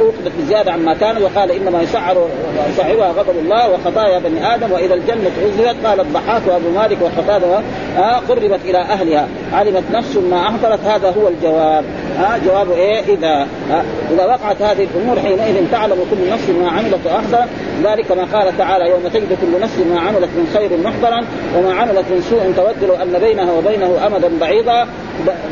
اوقدت 0.00 0.32
بزيادة 0.38 0.72
عما 0.72 0.94
كان 0.94 1.22
وقال 1.22 1.50
إنما 1.50 1.82
يسعر 1.82 2.28
يسعرها 2.70 3.12
غضب 3.12 3.38
الله 3.38 3.70
وخطايا 3.70 4.18
بني 4.18 4.54
آدم 4.54 4.72
وإذا 4.72 4.94
الجنة 4.94 5.30
عزلت 5.44 5.86
قال 5.86 6.00
الضحاك 6.00 6.42
وأبو 6.46 6.70
مالك 6.70 6.98
وقتاده 7.02 7.60
آه 7.98 8.16
قربت 8.28 8.60
إلى 8.64 8.78
أهلها. 8.78 9.28
علمت 9.52 9.82
نفس 9.92 10.16
ما 10.16 10.42
احضرت 10.48 10.84
هذا 10.84 11.14
هو 11.18 11.28
الجواب. 11.28 11.84
آه 12.20 12.38
جواب 12.46 12.70
إيه؟ 12.70 13.00
إذا. 13.00 13.46
آه 13.72 13.82
إذا 14.14 14.24
وقعت 14.26 14.62
هذه 14.62 14.88
الأمور 14.94 15.20
حينئذ 15.20 15.70
تعلم 15.72 15.96
كل 16.10 16.30
نفس 16.32 16.48
ما 16.48 16.70
عملت 16.70 17.00
واحضر 17.06 17.44
ذلك 17.84 18.12
ما 18.12 18.38
قال 18.38 18.58
تعالى 18.58 18.90
يوم 18.90 19.00
تجد 19.14 19.38
كل 19.40 19.60
نفس 19.60 19.78
ما 19.78 20.00
عملت 20.00 20.28
من 20.36 20.50
خير 20.54 20.70
محضرا 20.84 21.24
وما 21.56 21.74
عملت 21.74 22.04
من 22.10 22.26
سوء 22.30 22.52
تود 22.56 22.88
لو 22.88 22.94
أن 22.94 23.18
بينها 23.18 23.52
وبينه 23.52 24.06
أمدا 24.06 24.30
بعيدا 24.40 24.86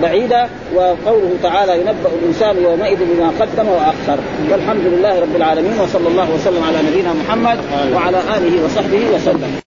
بعيدا 0.03 0.49
وقوله 0.75 1.37
تعالى 1.43 1.81
ينبأ 1.81 2.11
الإنسان 2.23 2.63
يومئذ 2.63 2.97
بما 2.97 3.33
قدم 3.41 3.69
وأخر. 3.69 4.19
والحمد 4.51 4.85
لله 4.85 5.21
رب 5.21 5.37
العالمين 5.37 5.81
وصلى 5.81 6.09
الله 6.09 6.31
وسلم 6.35 6.63
على 6.69 6.79
نبينا 6.91 7.13
محمد 7.13 7.59
وعلى 7.95 8.19
آله 8.37 8.65
وصحبه 8.65 9.03
وسلم. 9.15 9.70